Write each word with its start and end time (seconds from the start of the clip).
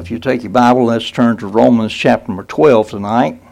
If 0.00 0.10
you 0.10 0.18
take 0.18 0.42
your 0.42 0.50
Bible, 0.50 0.86
let's 0.86 1.10
turn 1.10 1.36
to 1.36 1.46
Romans 1.46 1.92
chapter 1.92 2.28
number 2.28 2.44
12 2.44 2.88
tonight. 2.88 3.42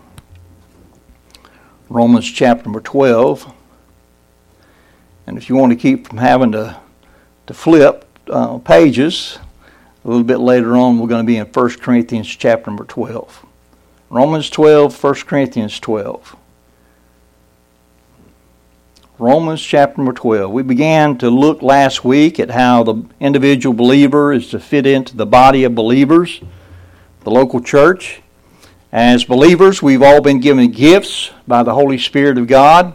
Romans 1.90 2.24
chapter 2.24 2.64
number 2.64 2.80
12. 2.80 3.52
And 5.26 5.36
if 5.36 5.50
you 5.50 5.56
want 5.56 5.72
to 5.72 5.76
keep 5.76 6.08
from 6.08 6.16
having 6.16 6.52
to, 6.52 6.80
to 7.48 7.52
flip 7.52 8.06
uh, 8.30 8.56
pages, 8.60 9.38
a 10.02 10.08
little 10.08 10.24
bit 10.24 10.38
later 10.38 10.74
on, 10.74 10.98
we're 10.98 11.06
going 11.06 11.22
to 11.22 11.26
be 11.26 11.36
in 11.36 11.44
1 11.44 11.70
Corinthians 11.80 12.26
chapter 12.28 12.70
number 12.70 12.86
12. 12.86 13.44
Romans 14.08 14.48
12, 14.48 15.04
1 15.04 15.14
Corinthians 15.26 15.78
12. 15.78 16.34
Romans 19.20 19.60
chapter 19.60 19.96
number 19.98 20.12
12. 20.12 20.48
We 20.52 20.62
began 20.62 21.18
to 21.18 21.28
look 21.28 21.60
last 21.60 22.04
week 22.04 22.38
at 22.38 22.50
how 22.50 22.84
the 22.84 23.02
individual 23.18 23.74
believer 23.74 24.32
is 24.32 24.48
to 24.50 24.60
fit 24.60 24.86
into 24.86 25.16
the 25.16 25.26
body 25.26 25.64
of 25.64 25.74
believers, 25.74 26.40
the 27.24 27.30
local 27.32 27.60
church. 27.60 28.22
As 28.92 29.24
believers, 29.24 29.82
we've 29.82 30.04
all 30.04 30.20
been 30.20 30.38
given 30.38 30.70
gifts 30.70 31.32
by 31.48 31.64
the 31.64 31.74
Holy 31.74 31.98
Spirit 31.98 32.38
of 32.38 32.46
God, 32.46 32.94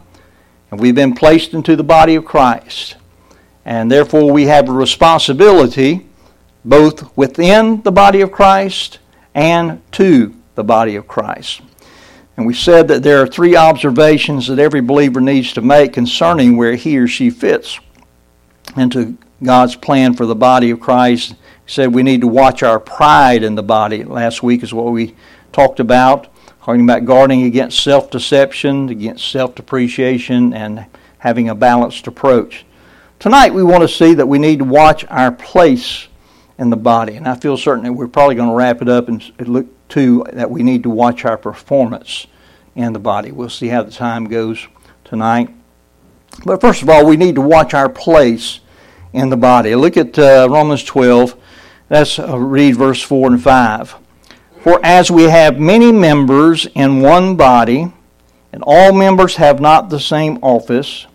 and 0.72 0.80
we've 0.80 0.96
been 0.96 1.14
placed 1.14 1.54
into 1.54 1.76
the 1.76 1.84
body 1.84 2.16
of 2.16 2.24
Christ. 2.24 2.96
And 3.66 3.92
therefore, 3.92 4.32
we 4.32 4.46
have 4.46 4.70
a 4.70 4.72
responsibility 4.74 6.08
both 6.64 7.18
within 7.18 7.82
the 7.82 7.92
body 7.92 8.22
of 8.22 8.32
Christ 8.32 9.00
and 9.36 9.82
to 9.92 10.34
the 10.56 10.64
body 10.64 10.96
of 10.96 11.06
Christ. 11.06 11.60
And 12.36 12.48
we 12.48 12.54
said 12.54 12.88
that 12.88 13.04
there 13.04 13.22
are 13.22 13.28
three 13.28 13.56
observations 13.56 14.48
that 14.48 14.60
every 14.60 14.82
believer 14.82 15.22
needs 15.22 15.54
to 15.54 15.62
make 15.62 15.94
concerning 15.94 16.58
where 16.58 16.76
he 16.76 16.98
or 16.98 17.08
she 17.08 17.30
fits 17.30 17.80
into 18.76 19.18
God's 19.44 19.76
plan 19.76 20.16
for 20.16 20.26
the 20.26 20.36
body 20.36 20.72
of 20.72 20.80
Christ. 20.80 21.32
He 21.66 21.72
said 21.72 21.94
we 21.94 22.02
need 22.02 22.22
to 22.22 22.28
watch 22.28 22.64
our 22.64 22.80
pride 22.80 23.44
in 23.44 23.56
the 23.56 23.64
body. 23.64 24.04
Last 24.04 24.42
week 24.42 24.64
is 24.64 24.74
what 24.74 24.92
we 24.92 25.16
talked 25.52 25.80
about, 25.80 26.28
talking 26.64 26.84
about 26.84 27.06
guarding 27.06 27.44
against 27.44 27.84
self 27.84 28.10
deception, 28.10 28.90
against 28.90 29.30
self 29.30 29.54
depreciation, 29.54 30.54
and 30.54 30.86
having 31.20 31.50
a 31.50 31.56
balanced 31.56 32.08
approach. 32.08 32.66
Tonight 33.20 33.54
we 33.54 33.64
want 33.64 33.82
to 33.82 33.88
see 33.88 34.16
that 34.16 34.28
we 34.28 34.40
need 34.40 34.60
to 34.60 34.66
watch 34.66 35.06
our 35.10 35.32
place 35.32 36.08
in 36.58 36.70
the 36.70 36.78
body. 36.78 37.16
And 37.16 37.28
I 37.28 37.36
feel 37.36 37.58
certain 37.58 37.84
that 37.84 37.94
we're 37.94 38.08
probably 38.08 38.36
going 38.36 38.50
to 38.50 38.56
wrap 38.56 38.82
it 38.82 38.90
up 38.90 39.08
and 39.08 39.24
look 39.40 39.68
to 39.90 40.26
that 40.34 40.50
we 40.50 40.64
need 40.64 40.84
to 40.84 40.90
watch 40.90 41.26
our 41.26 41.38
performance 41.38 42.28
in 42.76 42.94
the 42.94 43.00
body. 43.00 43.32
We'll 43.32 43.50
see 43.50 43.68
how 43.68 43.84
the 43.84 43.92
time 43.92 44.26
goes 44.26 44.68
tonight. 45.04 45.50
But 46.46 46.62
first 46.62 46.82
of 46.82 46.90
all, 46.90 47.06
we 47.06 47.18
need 47.18 47.36
to 47.36 47.42
watch 47.42 47.74
our 47.74 47.90
place 47.90 48.60
in 49.14 49.30
the 49.30 49.38
body. 49.38 49.76
Look 49.76 49.98
at 49.98 50.18
uh, 50.18 50.48
Romans 50.50 50.84
12. 50.84 51.36
Let's 51.90 52.18
uh, 52.18 52.38
read 52.38 52.76
verse 52.76 53.02
4 53.02 53.34
and 53.34 53.44
5. 53.44 53.96
For 54.62 54.80
as 54.84 55.12
we 55.12 55.24
have 55.24 55.60
many 55.60 55.92
members 55.92 56.66
in 56.74 57.02
one 57.02 57.36
body, 57.36 57.92
and 58.52 58.64
all 58.66 58.94
members 58.94 59.36
have 59.36 59.60
not 59.60 59.90
the 59.90 60.00
same 60.00 60.40
office, 60.42 61.06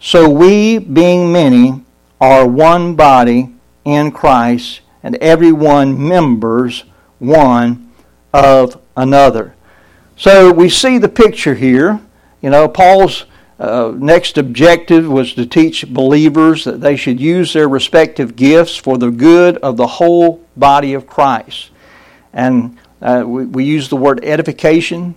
so 0.00 0.28
we, 0.28 0.78
being 0.78 1.32
many, 1.32 1.84
are 2.20 2.46
one 2.46 2.94
body 2.94 3.54
in 3.84 4.10
Christ, 4.10 4.80
and 5.02 5.16
every 5.16 5.52
one 5.52 6.08
members 6.08 6.84
one 7.18 7.83
of 8.34 8.80
another. 8.96 9.54
So 10.16 10.52
we 10.52 10.68
see 10.68 10.98
the 10.98 11.08
picture 11.08 11.54
here. 11.54 12.00
You 12.42 12.50
know, 12.50 12.68
Paul's 12.68 13.26
uh, 13.58 13.92
next 13.96 14.36
objective 14.36 15.08
was 15.08 15.34
to 15.34 15.46
teach 15.46 15.86
believers 15.88 16.64
that 16.64 16.80
they 16.80 16.96
should 16.96 17.20
use 17.20 17.52
their 17.52 17.68
respective 17.68 18.34
gifts 18.34 18.74
for 18.76 18.98
the 18.98 19.10
good 19.10 19.56
of 19.58 19.76
the 19.76 19.86
whole 19.86 20.44
body 20.56 20.94
of 20.94 21.06
Christ. 21.06 21.70
And 22.32 22.76
uh, 23.00 23.22
we, 23.24 23.46
we 23.46 23.64
use 23.64 23.88
the 23.88 23.96
word 23.96 24.24
edification, 24.24 25.14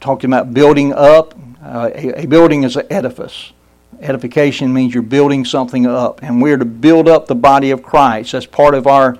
talking 0.00 0.30
about 0.30 0.54
building 0.54 0.94
up. 0.94 1.34
Uh, 1.62 1.90
a, 1.94 2.22
a 2.22 2.26
building 2.26 2.64
is 2.64 2.76
an 2.76 2.86
edifice. 2.88 3.52
Edification 4.00 4.72
means 4.72 4.94
you're 4.94 5.02
building 5.02 5.44
something 5.44 5.86
up, 5.86 6.22
and 6.22 6.40
we're 6.40 6.56
to 6.56 6.64
build 6.64 7.08
up 7.08 7.26
the 7.26 7.34
body 7.34 7.70
of 7.70 7.82
Christ. 7.82 8.32
That's 8.32 8.46
part 8.46 8.74
of 8.74 8.86
our 8.86 9.18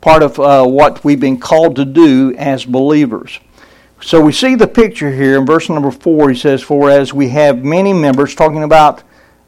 part 0.00 0.22
of 0.22 0.38
uh, 0.38 0.64
what 0.64 1.04
we've 1.04 1.20
been 1.20 1.38
called 1.38 1.76
to 1.76 1.84
do 1.84 2.34
as 2.36 2.64
believers. 2.64 3.38
So 4.02 4.20
we 4.20 4.32
see 4.32 4.54
the 4.54 4.66
picture 4.66 5.12
here 5.12 5.38
in 5.38 5.44
verse 5.44 5.68
number 5.68 5.90
four. 5.90 6.30
He 6.30 6.36
says, 6.36 6.62
"For 6.62 6.90
as 6.90 7.12
we 7.12 7.28
have 7.30 7.64
many 7.64 7.92
members," 7.92 8.34
talking 8.34 8.62
about 8.62 9.02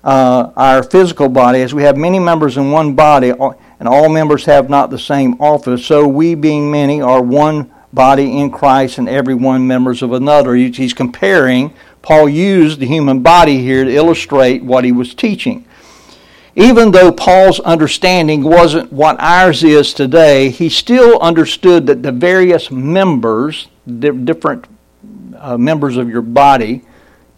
uh, 0.05 0.51
our 0.57 0.83
physical 0.83 1.29
body, 1.29 1.63
as 1.63 1.73
we 1.73 1.85
have 1.85 1.97
many 1.97 2.19
members 2.19 2.57
in 2.57 2.71
one 2.71 2.95
body, 2.95 3.31
and 3.31 3.89
all 3.89 4.09
members 4.09 4.45
have 4.45 4.69
not 4.69 4.91
the 4.91 4.99
same 4.99 5.41
office, 5.41 5.87
so 5.87 6.07
we, 6.07 6.35
being 6.35 6.71
many, 6.71 7.01
are 7.01 7.23
one 7.23 7.73
body 7.93 8.39
in 8.39 8.51
Christ, 8.51 8.99
and 8.99 9.09
every 9.09 9.35
one 9.35 9.67
members 9.67 10.03
of 10.03 10.13
another. 10.13 10.55
He's 10.55 10.93
comparing 10.95 11.73
Paul 12.03 12.29
used 12.29 12.81
the 12.81 12.87
human 12.87 13.21
body 13.21 13.59
here 13.59 13.85
to 13.85 13.91
illustrate 13.91 14.63
what 14.63 14.85
he 14.85 14.93
was 14.93 15.15
teaching. 15.15 15.65
Even 16.55 16.91
though 16.91 17.11
Paul's 17.11 17.61
understanding 17.61 18.43
wasn't 18.43 18.93
what 18.93 19.17
ours 19.19 19.65
is 19.65 19.95
today, 19.95 20.51
he 20.51 20.69
still 20.69 21.19
understood 21.21 21.87
that 21.87 22.03
the 22.03 22.13
various 22.13 22.71
members, 22.71 23.69
the 23.87 24.13
different 24.13 24.67
uh, 25.39 25.57
members 25.57 25.97
of 25.97 26.11
your 26.11 26.23
body, 26.23 26.83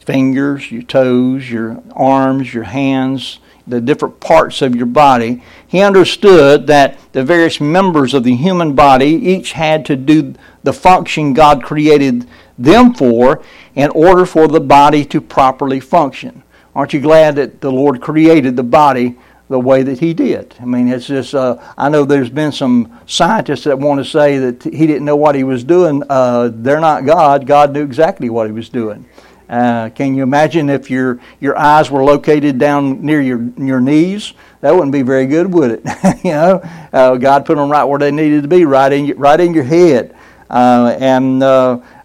fingers, 0.00 0.70
your 0.70 0.82
toes, 0.82 1.48
your 1.48 1.82
arms, 1.94 2.52
your 2.52 2.64
hands, 2.64 3.38
the 3.66 3.80
different 3.80 4.20
parts 4.20 4.60
of 4.60 4.74
your 4.74 4.86
body, 4.86 5.42
he 5.66 5.80
understood 5.80 6.66
that 6.66 6.98
the 7.12 7.24
various 7.24 7.60
members 7.60 8.14
of 8.14 8.24
the 8.24 8.34
human 8.34 8.74
body 8.74 9.06
each 9.06 9.52
had 9.52 9.86
to 9.86 9.96
do 9.96 10.34
the 10.62 10.72
function 10.72 11.32
God 11.32 11.62
created 11.62 12.26
them 12.58 12.92
for 12.94 13.42
in 13.74 13.90
order 13.90 14.26
for 14.26 14.48
the 14.48 14.60
body 14.60 15.04
to 15.06 15.20
properly 15.20 15.80
function. 15.80 16.43
Aren't 16.74 16.92
you 16.92 17.00
glad 17.00 17.36
that 17.36 17.60
the 17.60 17.70
Lord 17.70 18.00
created 18.00 18.56
the 18.56 18.64
body 18.64 19.16
the 19.48 19.60
way 19.60 19.82
that 19.82 20.00
He 20.00 20.12
did? 20.12 20.54
I 20.60 20.64
mean, 20.64 20.88
it's 20.88 21.06
just, 21.06 21.34
uh, 21.34 21.56
I 21.78 21.88
know 21.88 22.04
there's 22.04 22.30
been 22.30 22.52
some 22.52 22.98
scientists 23.06 23.64
that 23.64 23.78
want 23.78 24.04
to 24.04 24.04
say 24.04 24.38
that 24.38 24.64
He 24.64 24.86
didn't 24.86 25.04
know 25.04 25.16
what 25.16 25.34
He 25.34 25.44
was 25.44 25.62
doing. 25.62 26.02
Uh, 26.08 26.50
they're 26.52 26.80
not 26.80 27.04
God. 27.04 27.46
God 27.46 27.72
knew 27.72 27.82
exactly 27.82 28.28
what 28.28 28.46
He 28.46 28.52
was 28.52 28.68
doing. 28.68 29.06
Uh, 29.48 29.90
can 29.90 30.14
you 30.14 30.22
imagine 30.22 30.70
if 30.70 30.90
your 30.90 31.20
your 31.38 31.56
eyes 31.58 31.90
were 31.90 32.02
located 32.02 32.58
down 32.58 33.04
near 33.04 33.20
your 33.20 33.46
your 33.58 33.78
knees? 33.78 34.32
That 34.62 34.74
wouldn't 34.74 34.92
be 34.92 35.02
very 35.02 35.26
good, 35.26 35.52
would 35.52 35.70
it? 35.70 35.84
you 36.24 36.32
know, 36.32 36.62
uh, 36.92 37.16
God 37.16 37.44
put 37.44 37.56
them 37.56 37.70
right 37.70 37.84
where 37.84 37.98
they 37.98 38.10
needed 38.10 38.42
to 38.42 38.48
be, 38.48 38.64
right 38.64 38.90
in 38.90 39.16
right 39.18 39.38
in 39.38 39.52
your 39.52 39.64
head. 39.64 40.16
Uh, 40.48 40.96
and 40.98 41.42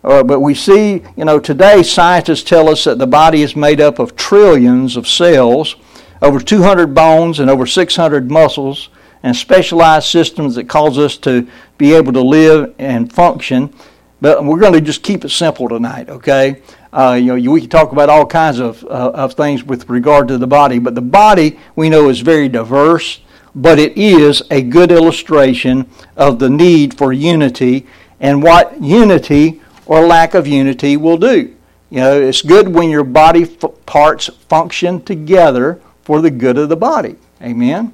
uh, 0.04 0.24
but 0.24 0.40
we 0.40 0.54
see, 0.54 1.02
you 1.18 1.26
know, 1.26 1.40
today 1.40 1.84
scientists 1.84 2.44
tell 2.44 2.70
us 2.70 2.86
that 2.86 3.00
the 3.00 3.08
body 3.08 3.42
is 3.42 3.56
made 3.56 3.82
up 3.82 4.00
of 4.00 4.16
trillions 4.16 4.96
of 4.96 5.08
cells, 5.08 5.76
over 6.22 6.40
200 6.40 6.94
bones, 6.94 7.40
and 7.40 7.50
over 7.50 7.66
600 7.66 8.32
muscles, 8.32 8.90
and 9.24 9.36
specialized 9.36 10.08
systems 10.08 10.56
that 10.56 10.70
cause 10.70 10.98
us 10.98 11.18
to 11.18 11.48
be 11.78 11.94
able 11.94 12.14
to 12.14 12.22
live 12.22 12.74
and 12.80 13.12
function. 13.12 13.74
But 14.22 14.44
we're 14.44 14.60
going 14.60 14.74
to 14.74 14.82
just 14.82 15.04
keep 15.04 15.26
it 15.26 15.30
simple 15.30 15.68
tonight, 15.68 16.10
okay? 16.10 16.62
Uh, 16.92 17.18
you 17.20 17.38
know, 17.38 17.52
we 17.52 17.62
can 17.62 17.70
talk 17.70 17.92
about 17.92 18.10
all 18.10 18.26
kinds 18.26 18.60
of, 18.60 18.84
uh, 18.86 19.12
of 19.14 19.34
things 19.34 19.64
with 19.64 19.90
regard 19.90 20.28
to 20.30 20.38
the 20.38 20.48
body, 20.48 20.80
but 20.80 20.96
the 20.96 21.02
body 21.02 21.60
we 21.76 21.90
know 21.90 22.10
is 22.10 22.22
very 22.22 22.50
diverse, 22.50 23.22
but 23.54 23.80
it 23.80 23.98
is 23.98 24.42
a 24.50 24.62
good 24.62 24.92
illustration 24.92 25.90
of 26.16 26.40
the 26.40 26.50
need 26.50 26.98
for 26.98 27.12
unity 27.12 27.86
and 28.20 28.42
what 28.42 28.82
unity 28.82 29.62
or 29.90 30.06
lack 30.06 30.36
of 30.36 30.48
unity 30.48 30.96
will 30.96 31.18
do. 31.18 31.54
You 31.90 32.00
know, 32.00 32.22
it's 32.22 32.44
good 32.44 32.68
when 32.70 32.92
your 32.92 33.04
body 33.04 33.42
f- 33.44 33.86
parts 33.88 34.28
function 34.48 35.02
together 35.02 35.82
for 36.04 36.22
the 36.22 36.30
good 36.30 36.60
of 36.60 36.70
the 36.70 36.78
body. 36.78 37.16
Amen. 37.42 37.92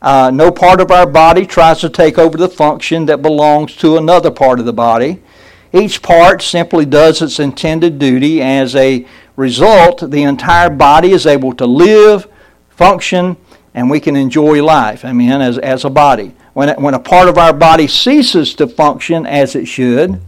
Uh, 0.00 0.30
no 0.32 0.50
part 0.50 0.80
of 0.80 0.90
our 0.90 1.06
body 1.06 1.44
tries 1.44 1.80
to 1.80 1.90
take 1.90 2.18
over 2.18 2.38
the 2.38 2.48
function 2.48 3.04
that 3.06 3.20
belongs 3.20 3.76
to 3.76 3.98
another 3.98 4.30
part 4.30 4.58
of 4.58 4.64
the 4.64 4.72
body. 4.72 5.22
Each 5.70 6.00
part 6.00 6.40
simply 6.40 6.86
does 6.86 7.20
its 7.20 7.38
intended 7.38 7.98
duty. 7.98 8.40
As 8.40 8.74
a 8.74 9.06
result, 9.36 10.10
the 10.10 10.22
entire 10.22 10.70
body 10.70 11.12
is 11.12 11.26
able 11.26 11.52
to 11.56 11.66
live, 11.66 12.26
function, 12.70 13.36
and 13.74 13.90
we 13.90 14.00
can 14.00 14.16
enjoy 14.16 14.64
life. 14.64 15.04
Amen. 15.04 15.42
As, 15.42 15.58
as 15.58 15.84
a 15.84 15.90
body. 15.90 16.34
When, 16.54 16.70
when 16.80 16.94
a 16.94 16.98
part 16.98 17.28
of 17.28 17.36
our 17.36 17.52
body 17.52 17.86
ceases 17.86 18.54
to 18.54 18.66
function 18.66 19.26
as 19.26 19.54
it 19.54 19.66
should, 19.66 20.22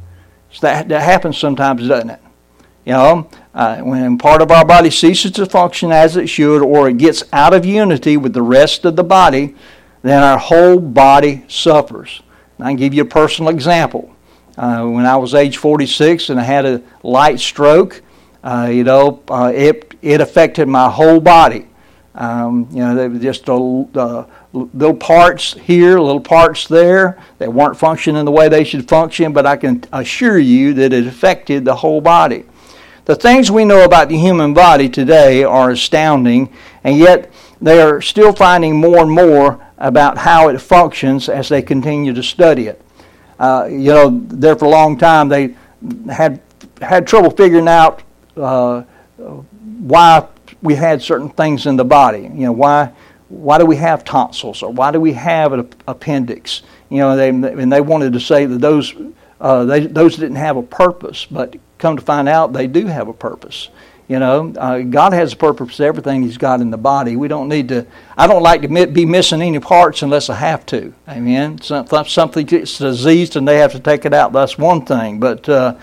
so 0.57 0.67
that, 0.67 0.89
that 0.89 1.03
happens 1.03 1.37
sometimes, 1.37 1.87
doesn't 1.87 2.09
it? 2.09 2.21
You 2.87 2.93
know, 2.93 3.31
uh, 3.55 3.81
when 3.81 4.17
part 4.17 4.41
of 4.41 4.51
our 4.51 4.65
body 4.65 4.91
ceases 4.91 5.33
to 5.33 5.45
function 5.45 5.93
as 5.93 6.17
it 6.17 6.29
should 6.29 6.63
or 6.63 6.89
it 6.89 6.97
gets 6.97 7.25
out 7.31 7.53
of 7.53 7.67
unity 7.67 8.17
with 8.17 8.33
the 8.33 8.41
rest 8.41 8.87
of 8.87 8.97
the 8.97 9.05
body, 9.05 9.55
then 10.01 10.23
our 10.23 10.39
whole 10.39 10.79
body 10.79 11.45
suffers. 11.47 12.23
And 12.57 12.67
I 12.67 12.71
can 12.71 12.79
give 12.79 12.95
you 12.95 13.03
a 13.03 13.07
personal 13.07 13.51
example. 13.51 14.17
Uh, 14.57 14.87
when 14.87 15.05
I 15.05 15.17
was 15.17 15.35
age 15.35 15.59
46 15.59 16.31
and 16.31 16.41
I 16.41 16.45
had 16.45 16.65
a 16.65 16.83
light 17.03 17.39
stroke, 17.39 18.01
uh, 18.43 18.71
you 18.73 18.85
know, 18.85 19.23
uh, 19.29 19.53
it, 19.55 19.95
it 20.01 20.23
affected 20.23 20.69
my 20.69 20.89
whole 20.89 21.21
body. 21.21 21.69
Um, 22.17 22.67
you 22.71 22.79
know, 22.79 22.95
they 22.95 23.09
were 23.09 23.19
just 23.19 23.49
uh, 23.49 24.25
little 24.53 24.97
parts 24.97 25.53
here, 25.53 25.99
little 25.99 26.21
parts 26.21 26.67
there 26.67 27.23
that 27.39 27.53
weren't 27.53 27.77
functioning 27.77 28.25
the 28.25 28.31
way 28.31 28.49
they 28.49 28.65
should 28.65 28.89
function, 28.89 29.35
but 29.35 29.45
I 29.45 29.57
can 29.57 29.85
assure 29.93 30.39
you 30.39 30.73
that 30.75 30.95
it 30.95 31.07
affected 31.07 31.67
the 31.67 31.75
whole 31.75 32.01
body. 32.01 32.45
The 33.05 33.15
things 33.15 33.51
we 33.51 33.67
know 33.67 33.85
about 33.85 34.09
the 34.09 34.17
human 34.17 34.55
body 34.55 34.89
today 34.89 35.45
are 35.45 35.71
astounding, 35.71 36.53
and 36.83 36.99
yet 36.99 37.31
they 37.61 37.83
are 37.83 38.01
still 38.01 38.33
finding 38.33 38.77
more 38.77 38.99
and 38.99 39.11
more 39.11 39.65
about 39.77 40.17
how 40.17 40.49
it 40.49 40.59
functions 40.59 41.29
as 41.29 41.51
they 41.51 41.61
continue 41.61 42.15
to 42.15 42.23
study 42.23 42.67
it. 42.67 42.81
Uh, 43.39 43.69
you 43.71 43.93
know, 43.93 44.23
there 44.29 44.57
for 44.57 44.65
a 44.65 44.71
long 44.71 44.97
time 44.97 45.29
they 45.29 45.55
had 46.11 46.41
had 46.81 47.07
trouble 47.07 47.31
figuring 47.31 47.69
out 47.69 48.03
uh, 48.37 48.83
why 49.17 50.27
we 50.67 50.75
had 50.75 51.01
certain 51.01 51.31
things 51.31 51.65
in 51.67 51.77
the 51.77 51.85
body. 51.85 52.23
You 52.23 52.47
know, 52.47 52.53
why 52.53 52.93
why 53.29 53.59
do 53.59 53.67
we 53.67 53.77
have 53.77 54.05
tonsils 54.05 54.63
or 54.63 54.73
why 54.73 54.91
do 54.91 55.01
we 55.01 55.13
have 55.15 55.53
an 55.53 55.69
appendix? 55.89 56.63
You 56.91 56.99
know, 56.99 57.17
they 57.17 57.31
and 57.31 57.73
they 57.73 57.81
wanted 57.81 58.13
to 58.13 58.21
say 58.21 58.47
that 58.47 58.59
those 58.59 58.95
uh, 59.41 59.65
they, 59.65 59.87
those 59.87 60.17
didn't 60.17 60.37
have 60.37 60.57
a 60.57 60.63
purpose, 60.63 61.27
but 61.27 61.57
come 61.79 61.97
to 61.97 62.03
find 62.03 62.29
out 62.29 62.53
they 62.53 62.67
do 62.67 62.87
have 62.87 63.09
a 63.09 63.13
purpose. 63.13 63.69
You 64.09 64.21
know, 64.21 64.55
uh, 64.57 64.81
God 64.83 65.13
has 65.13 65.33
a 65.33 65.37
purpose 65.37 65.77
for 65.77 65.83
everything 65.83 66.23
He's 66.23 66.39
got 66.39 66.61
in 66.61 66.71
the 66.71 66.79
body. 66.79 67.17
We 67.17 67.27
don't 67.27 67.49
need 67.49 67.69
to. 67.71 67.87
I 68.17 68.29
don't 68.29 68.43
like 68.43 68.63
to 68.63 68.87
be 68.87 69.05
missing 69.05 69.43
any 69.43 69.59
parts 69.59 70.03
unless 70.03 70.31
I 70.31 70.37
have 70.37 70.65
to. 70.67 70.95
Amen. 71.09 71.61
Something 71.61 72.47
gets 72.47 72.79
diseased 72.79 73.35
and 73.35 73.49
they 73.49 73.59
have 73.59 73.73
to 73.73 73.81
take 73.81 74.05
it 74.05 74.15
out. 74.15 74.33
That's 74.33 74.57
one 74.57 74.85
thing. 74.85 75.19
But 75.19 75.49
uh, 75.49 75.75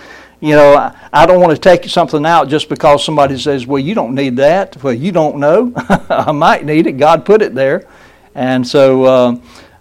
you 0.44 0.58
know, 0.58 0.94
I, 1.14 1.26
don't 1.26 1.40
want 1.40 1.54
to 1.54 1.58
take 1.58 1.90
something 1.90 2.26
out 2.26 2.50
just 2.50 2.68
because 2.68 3.06
somebody 3.06 3.40
says, 3.40 3.66
"Well, 3.66 3.80
you 3.80 3.96
don't 3.96 4.14
need 4.14 4.36
that." 4.36 4.76
Well, 4.84 4.94
you 4.94 5.14
don't 5.14 5.38
know. 5.38 5.72
I 6.10 6.34
might 6.34 6.66
need 6.66 6.86
it. 6.86 6.98
God 6.98 7.24
put 7.24 7.42
it 7.42 7.56
there, 7.56 7.88
and 8.36 8.68
so. 8.68 9.04
Uh, 9.06 9.36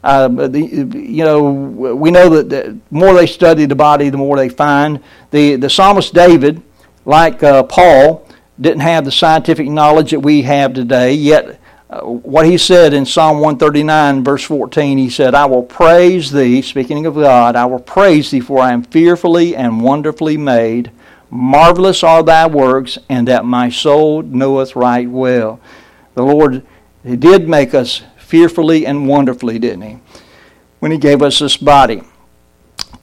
uh, 0.04 0.28
you 0.52 1.24
know, 1.24 1.52
we 1.52 2.10
know 2.10 2.28
that 2.28 2.48
the 2.48 2.76
more 2.90 3.14
they 3.14 3.26
study 3.26 3.66
the 3.66 3.76
body, 3.76 4.10
the 4.10 4.16
more 4.16 4.36
they 4.36 4.48
find. 4.48 5.00
The, 5.30 5.54
the 5.54 5.70
psalmist 5.70 6.12
David, 6.12 6.60
like 7.04 7.40
uh, 7.44 7.62
Paul, 7.62 8.26
didn't 8.60 8.80
have 8.80 9.04
the 9.04 9.12
scientific 9.12 9.68
knowledge 9.68 10.10
that 10.10 10.18
we 10.18 10.42
have 10.42 10.74
today, 10.74 11.12
yet 11.12 11.60
Uh, 11.92 12.00
what 12.06 12.46
he 12.46 12.56
said 12.56 12.94
in 12.94 13.04
Psalm 13.04 13.36
139, 13.36 14.24
verse 14.24 14.44
14, 14.44 14.96
he 14.96 15.10
said, 15.10 15.34
I 15.34 15.44
will 15.44 15.62
praise 15.62 16.32
thee, 16.32 16.62
speaking 16.62 17.04
of 17.04 17.16
God, 17.16 17.54
I 17.54 17.66
will 17.66 17.80
praise 17.80 18.30
thee, 18.30 18.40
for 18.40 18.60
I 18.60 18.72
am 18.72 18.82
fearfully 18.82 19.54
and 19.54 19.82
wonderfully 19.82 20.38
made. 20.38 20.90
Marvelous 21.28 22.02
are 22.02 22.22
thy 22.22 22.46
works, 22.46 22.96
and 23.10 23.28
that 23.28 23.44
my 23.44 23.68
soul 23.68 24.22
knoweth 24.22 24.74
right 24.74 25.08
well. 25.08 25.60
The 26.14 26.22
Lord 26.22 26.64
he 27.04 27.16
did 27.16 27.46
make 27.46 27.74
us 27.74 28.02
fearfully 28.16 28.86
and 28.86 29.06
wonderfully, 29.06 29.58
didn't 29.58 29.82
he? 29.82 29.98
When 30.78 30.92
he 30.92 30.98
gave 30.98 31.20
us 31.20 31.40
this 31.40 31.58
body. 31.58 32.02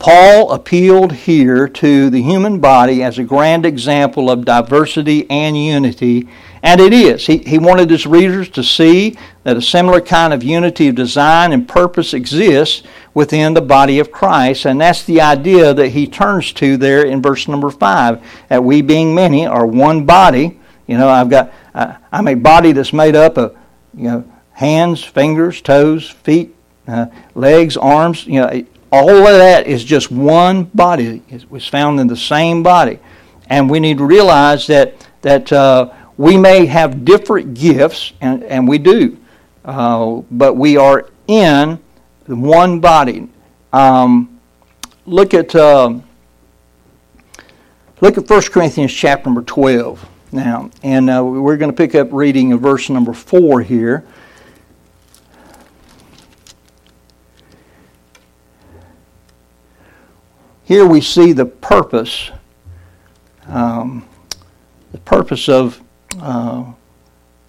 Paul 0.00 0.50
appealed 0.50 1.12
here 1.12 1.68
to 1.68 2.08
the 2.08 2.22
human 2.22 2.58
body 2.58 3.02
as 3.02 3.18
a 3.18 3.24
grand 3.24 3.66
example 3.66 4.30
of 4.30 4.46
diversity 4.46 5.30
and 5.30 5.56
unity, 5.62 6.26
and 6.62 6.80
it 6.80 6.92
is. 6.92 7.26
He, 7.26 7.38
he 7.38 7.58
wanted 7.58 7.90
his 7.90 8.06
readers 8.06 8.48
to 8.50 8.62
see 8.62 9.16
that 9.44 9.56
a 9.56 9.62
similar 9.62 10.00
kind 10.00 10.32
of 10.32 10.42
unity 10.42 10.88
of 10.88 10.94
design 10.94 11.52
and 11.52 11.66
purpose 11.66 12.12
exists 12.12 12.82
within 13.14 13.54
the 13.54 13.62
body 13.62 13.98
of 13.98 14.12
Christ, 14.12 14.66
and 14.66 14.80
that's 14.80 15.04
the 15.04 15.20
idea 15.20 15.72
that 15.72 15.88
he 15.88 16.06
turns 16.06 16.52
to 16.54 16.76
there 16.76 17.04
in 17.04 17.22
verse 17.22 17.48
number 17.48 17.70
5 17.70 18.46
that 18.48 18.62
we, 18.62 18.82
being 18.82 19.14
many, 19.14 19.46
are 19.46 19.66
one 19.66 20.04
body. 20.04 20.58
You 20.86 20.98
know, 20.98 21.08
I've 21.08 21.30
got, 21.30 21.52
uh, 21.74 21.94
I'm 22.12 22.28
a 22.28 22.34
body 22.34 22.72
that's 22.72 22.92
made 22.92 23.16
up 23.16 23.38
of, 23.38 23.56
you 23.94 24.04
know, 24.04 24.32
hands, 24.52 25.02
fingers, 25.02 25.62
toes, 25.62 26.08
feet, 26.08 26.54
uh, 26.86 27.06
legs, 27.34 27.76
arms, 27.76 28.26
you 28.26 28.40
know, 28.40 28.64
all 28.92 29.08
of 29.08 29.24
that 29.24 29.66
is 29.66 29.84
just 29.84 30.10
one 30.10 30.64
body. 30.64 31.22
It 31.28 31.50
was 31.50 31.66
found 31.66 32.00
in 32.00 32.08
the 32.08 32.16
same 32.16 32.62
body. 32.62 32.98
And 33.48 33.70
we 33.70 33.80
need 33.80 33.98
to 33.98 34.04
realize 34.04 34.66
that, 34.66 35.06
that 35.22 35.52
uh, 35.52 35.92
we 36.20 36.36
may 36.36 36.66
have 36.66 37.02
different 37.06 37.54
gifts, 37.54 38.12
and, 38.20 38.44
and 38.44 38.68
we 38.68 38.76
do, 38.76 39.16
uh, 39.64 40.20
but 40.30 40.52
we 40.52 40.76
are 40.76 41.08
in 41.26 41.80
one 42.26 42.78
body. 42.78 43.26
Um, 43.72 44.38
look 45.06 45.32
at 45.32 45.54
uh, 45.54 45.98
look 48.02 48.18
at 48.18 48.28
1 48.28 48.42
Corinthians 48.42 48.92
chapter 48.92 49.30
number 49.30 49.40
12 49.40 50.06
now, 50.30 50.68
and 50.82 51.08
uh, 51.08 51.24
we're 51.24 51.56
going 51.56 51.70
to 51.70 51.76
pick 51.76 51.94
up 51.94 52.12
reading 52.12 52.52
of 52.52 52.60
verse 52.60 52.90
number 52.90 53.14
4 53.14 53.62
here. 53.62 54.04
here 60.64 60.84
we 60.84 61.00
see 61.00 61.32
the 61.32 61.46
purpose, 61.46 62.30
um, 63.48 64.06
the 64.92 64.98
purpose 64.98 65.48
of 65.48 65.80
uh, 66.18 66.72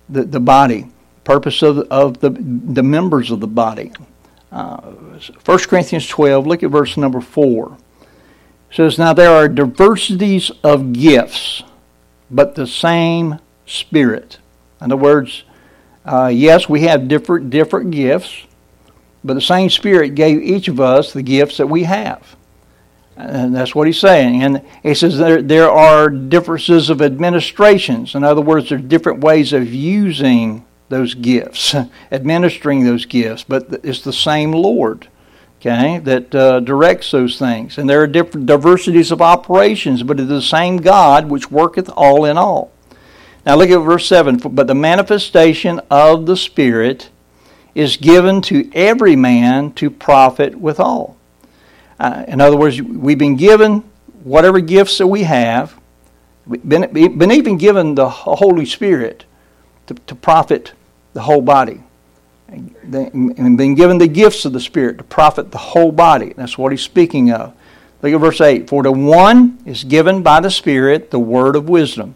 the, 0.09 0.23
the 0.23 0.39
body, 0.39 0.87
purpose 1.23 1.61
of, 1.61 1.79
of 1.89 2.19
the, 2.19 2.29
the 2.29 2.83
members 2.83 3.31
of 3.31 3.39
the 3.39 3.47
body. 3.47 3.91
Uh, 4.51 4.77
1 5.45 5.59
Corinthians 5.59 6.07
12, 6.07 6.45
look 6.45 6.63
at 6.63 6.69
verse 6.69 6.97
number 6.97 7.21
4. 7.21 7.77
It 8.71 8.75
says, 8.75 8.97
Now 8.97 9.13
there 9.13 9.31
are 9.31 9.47
diversities 9.47 10.51
of 10.63 10.93
gifts, 10.93 11.63
but 12.29 12.55
the 12.55 12.67
same 12.67 13.39
Spirit. 13.65 14.37
In 14.81 14.91
other 14.91 14.97
words, 14.97 15.43
uh, 16.05 16.27
yes, 16.27 16.67
we 16.67 16.81
have 16.81 17.07
different 17.07 17.49
different 17.49 17.91
gifts, 17.91 18.43
but 19.23 19.35
the 19.35 19.41
same 19.41 19.69
Spirit 19.69 20.15
gave 20.15 20.41
each 20.41 20.67
of 20.67 20.79
us 20.79 21.13
the 21.13 21.21
gifts 21.21 21.57
that 21.57 21.67
we 21.67 21.83
have. 21.83 22.35
And 23.21 23.55
that's 23.55 23.75
what 23.75 23.87
he's 23.87 23.99
saying. 23.99 24.43
And 24.43 24.61
he 24.83 24.93
says 24.93 25.17
there, 25.17 25.41
there 25.41 25.69
are 25.69 26.09
differences 26.09 26.89
of 26.89 27.01
administrations. 27.01 28.15
In 28.15 28.23
other 28.23 28.41
words, 28.41 28.69
there 28.69 28.77
are 28.77 28.81
different 28.81 29.19
ways 29.19 29.53
of 29.53 29.73
using 29.73 30.65
those 30.89 31.13
gifts, 31.13 31.75
administering 32.11 32.83
those 32.83 33.05
gifts, 33.05 33.43
but 33.43 33.79
it's 33.83 34.01
the 34.01 34.13
same 34.13 34.51
Lord, 34.51 35.07
okay, 35.59 35.99
that 35.99 36.35
uh, 36.35 36.59
directs 36.59 37.11
those 37.11 37.37
things. 37.39 37.77
And 37.77 37.89
there 37.89 38.01
are 38.01 38.07
different 38.07 38.45
diversities 38.45 39.11
of 39.11 39.21
operations, 39.21 40.03
but 40.03 40.19
it 40.19 40.23
is 40.23 40.29
the 40.29 40.41
same 40.41 40.77
God 40.77 41.29
which 41.29 41.51
worketh 41.51 41.89
all 41.95 42.25
in 42.25 42.37
all. 42.37 42.71
Now 43.45 43.55
look 43.55 43.69
at 43.69 43.77
verse 43.79 44.05
7. 44.05 44.37
But 44.37 44.67
the 44.67 44.75
manifestation 44.75 45.81
of 45.89 46.25
the 46.25 46.37
Spirit 46.37 47.09
is 47.73 47.97
given 47.97 48.41
to 48.41 48.69
every 48.73 49.15
man 49.15 49.71
to 49.73 49.89
profit 49.89 50.55
withal. 50.59 51.17
Uh, 52.01 52.25
in 52.27 52.41
other 52.41 52.57
words, 52.57 52.81
we've 52.81 53.19
been 53.19 53.35
given 53.35 53.83
whatever 54.23 54.59
gifts 54.59 54.97
that 54.97 55.05
we 55.05 55.21
have, 55.21 55.79
been, 56.67 56.91
been 56.91 57.31
even 57.31 57.59
given 57.59 57.93
the 57.93 58.09
Holy 58.09 58.65
Spirit 58.65 59.25
to, 59.85 59.93
to 60.07 60.15
profit 60.15 60.73
the 61.13 61.21
whole 61.21 61.43
body. 61.43 61.83
And 62.47 62.75
been 63.55 63.75
given 63.75 63.99
the 63.99 64.07
gifts 64.07 64.45
of 64.45 64.51
the 64.51 64.59
Spirit 64.59 64.97
to 64.97 65.03
profit 65.03 65.51
the 65.51 65.59
whole 65.59 65.91
body. 65.91 66.33
That's 66.35 66.57
what 66.57 66.71
he's 66.71 66.81
speaking 66.81 67.31
of. 67.31 67.53
Look 68.01 68.13
at 68.13 68.19
verse 68.19 68.41
8. 68.41 68.67
For 68.67 68.81
to 68.81 68.91
one 68.91 69.59
is 69.63 69.83
given 69.83 70.23
by 70.23 70.39
the 70.39 70.49
Spirit 70.49 71.11
the 71.11 71.19
word 71.19 71.55
of 71.55 71.69
wisdom, 71.69 72.15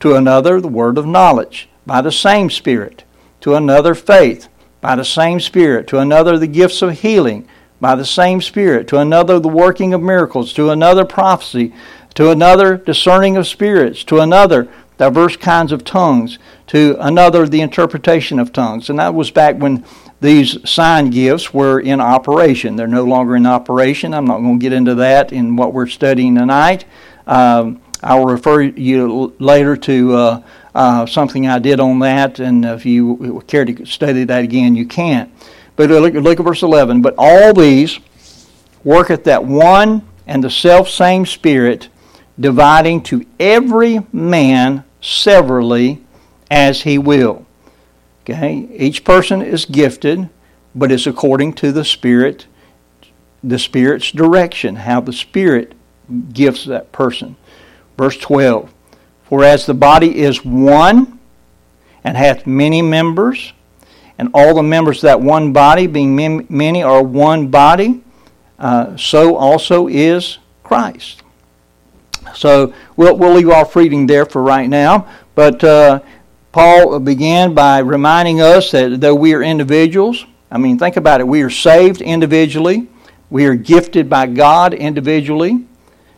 to 0.00 0.14
another 0.14 0.62
the 0.62 0.68
word 0.68 0.96
of 0.96 1.04
knowledge 1.04 1.68
by 1.84 2.00
the 2.00 2.10
same 2.10 2.48
Spirit, 2.48 3.04
to 3.42 3.54
another 3.54 3.94
faith 3.94 4.48
by 4.80 4.96
the 4.96 5.04
same 5.04 5.40
Spirit, 5.40 5.86
to 5.88 5.98
another 5.98 6.38
the 6.38 6.46
gifts 6.46 6.80
of 6.80 7.00
healing 7.00 7.46
by 7.80 7.94
the 7.94 8.04
same 8.04 8.40
Spirit, 8.40 8.88
to 8.88 8.98
another 8.98 9.38
the 9.38 9.48
working 9.48 9.92
of 9.92 10.02
miracles, 10.02 10.52
to 10.54 10.70
another 10.70 11.04
prophecy, 11.04 11.72
to 12.14 12.30
another 12.30 12.76
discerning 12.76 13.36
of 13.36 13.46
spirits, 13.46 14.02
to 14.04 14.20
another 14.20 14.68
diverse 14.96 15.36
kinds 15.36 15.72
of 15.72 15.84
tongues, 15.84 16.38
to 16.66 16.96
another 16.98 17.46
the 17.46 17.60
interpretation 17.60 18.38
of 18.38 18.52
tongues. 18.52 18.88
And 18.88 18.98
that 18.98 19.14
was 19.14 19.30
back 19.30 19.56
when 19.56 19.84
these 20.20 20.58
sign 20.68 21.10
gifts 21.10 21.52
were 21.52 21.78
in 21.78 22.00
operation. 22.00 22.76
They're 22.76 22.86
no 22.86 23.04
longer 23.04 23.36
in 23.36 23.46
operation. 23.46 24.14
I'm 24.14 24.24
not 24.24 24.38
going 24.38 24.58
to 24.58 24.62
get 24.62 24.72
into 24.72 24.94
that 24.96 25.32
in 25.32 25.56
what 25.56 25.74
we're 25.74 25.86
studying 25.86 26.34
tonight. 26.36 26.86
Um, 27.26 27.82
I 28.02 28.18
will 28.18 28.26
refer 28.26 28.62
you 28.62 29.34
later 29.38 29.76
to 29.76 30.14
uh, 30.14 30.42
uh, 30.74 31.06
something 31.06 31.46
I 31.46 31.58
did 31.58 31.80
on 31.80 31.98
that, 32.00 32.38
and 32.38 32.64
if 32.64 32.86
you 32.86 33.42
care 33.46 33.64
to 33.64 33.86
study 33.86 34.24
that 34.24 34.44
again, 34.44 34.76
you 34.76 34.86
can. 34.86 35.32
But 35.76 35.90
look, 35.90 36.14
look 36.14 36.40
at 36.40 36.44
verse 36.44 36.62
11. 36.62 37.02
But 37.02 37.14
all 37.18 37.52
these 37.52 38.00
worketh 38.82 39.24
that 39.24 39.44
one 39.44 40.06
and 40.26 40.42
the 40.42 40.50
self 40.50 40.88
same 40.88 41.26
Spirit, 41.26 41.88
dividing 42.40 43.02
to 43.02 43.24
every 43.38 44.00
man 44.12 44.84
severally 45.00 46.02
as 46.50 46.82
he 46.82 46.98
will. 46.98 47.46
Okay? 48.22 48.68
Each 48.72 49.04
person 49.04 49.42
is 49.42 49.64
gifted, 49.64 50.28
but 50.74 50.90
it's 50.90 51.06
according 51.06 51.54
to 51.54 51.72
the 51.72 51.84
Spirit, 51.84 52.46
the 53.42 53.58
Spirit's 53.58 54.10
direction, 54.10 54.76
how 54.76 55.00
the 55.00 55.12
Spirit 55.12 55.74
gifts 56.32 56.64
that 56.64 56.92
person. 56.92 57.36
Verse 57.96 58.16
12. 58.16 58.72
For 59.24 59.42
as 59.42 59.66
the 59.66 59.74
body 59.74 60.18
is 60.18 60.44
one 60.44 61.18
and 62.04 62.16
hath 62.16 62.46
many 62.46 62.82
members, 62.82 63.52
and 64.18 64.30
all 64.32 64.54
the 64.54 64.62
members 64.62 64.98
of 64.98 65.02
that 65.02 65.20
one 65.20 65.52
body, 65.52 65.86
being 65.86 66.46
many, 66.48 66.82
are 66.82 67.02
one 67.02 67.48
body, 67.48 68.02
uh, 68.58 68.96
so 68.96 69.36
also 69.36 69.88
is 69.88 70.38
Christ. 70.62 71.22
So 72.34 72.74
we'll, 72.96 73.16
we'll 73.16 73.34
leave 73.34 73.50
off 73.50 73.76
reading 73.76 74.06
there 74.06 74.26
for 74.26 74.42
right 74.42 74.68
now. 74.68 75.08
But 75.34 75.62
uh, 75.62 76.00
Paul 76.52 76.98
began 77.00 77.54
by 77.54 77.78
reminding 77.78 78.40
us 78.40 78.70
that 78.70 79.00
though 79.00 79.14
we 79.14 79.34
are 79.34 79.42
individuals, 79.42 80.24
I 80.50 80.58
mean, 80.58 80.78
think 80.78 80.96
about 80.96 81.20
it, 81.20 81.28
we 81.28 81.42
are 81.42 81.50
saved 81.50 82.00
individually, 82.00 82.88
we 83.28 83.46
are 83.46 83.54
gifted 83.54 84.08
by 84.08 84.26
God 84.26 84.72
individually, 84.72 85.66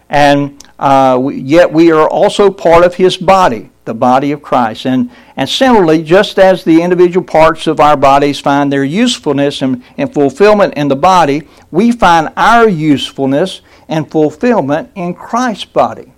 and 0.08 0.62
uh, 0.78 1.28
yet 1.32 1.72
we 1.72 1.90
are 1.90 2.08
also 2.08 2.50
part 2.50 2.84
of 2.84 2.94
His 2.94 3.16
body, 3.16 3.70
the 3.88 3.94
body 3.94 4.30
of 4.30 4.40
Christ. 4.42 4.86
And, 4.86 5.10
and 5.36 5.48
similarly, 5.48 6.04
just 6.04 6.38
as 6.38 6.62
the 6.62 6.80
individual 6.82 7.26
parts 7.26 7.66
of 7.66 7.80
our 7.80 7.96
bodies 7.96 8.38
find 8.38 8.70
their 8.70 8.84
usefulness 8.84 9.62
and, 9.62 9.82
and 9.96 10.14
fulfillment 10.14 10.74
in 10.74 10.86
the 10.86 10.96
body, 10.96 11.48
we 11.72 11.90
find 11.90 12.28
our 12.36 12.68
usefulness 12.68 13.62
and 13.88 14.08
fulfillment 14.08 14.92
in 14.94 15.14
Christ's 15.14 15.64
body. 15.64 16.12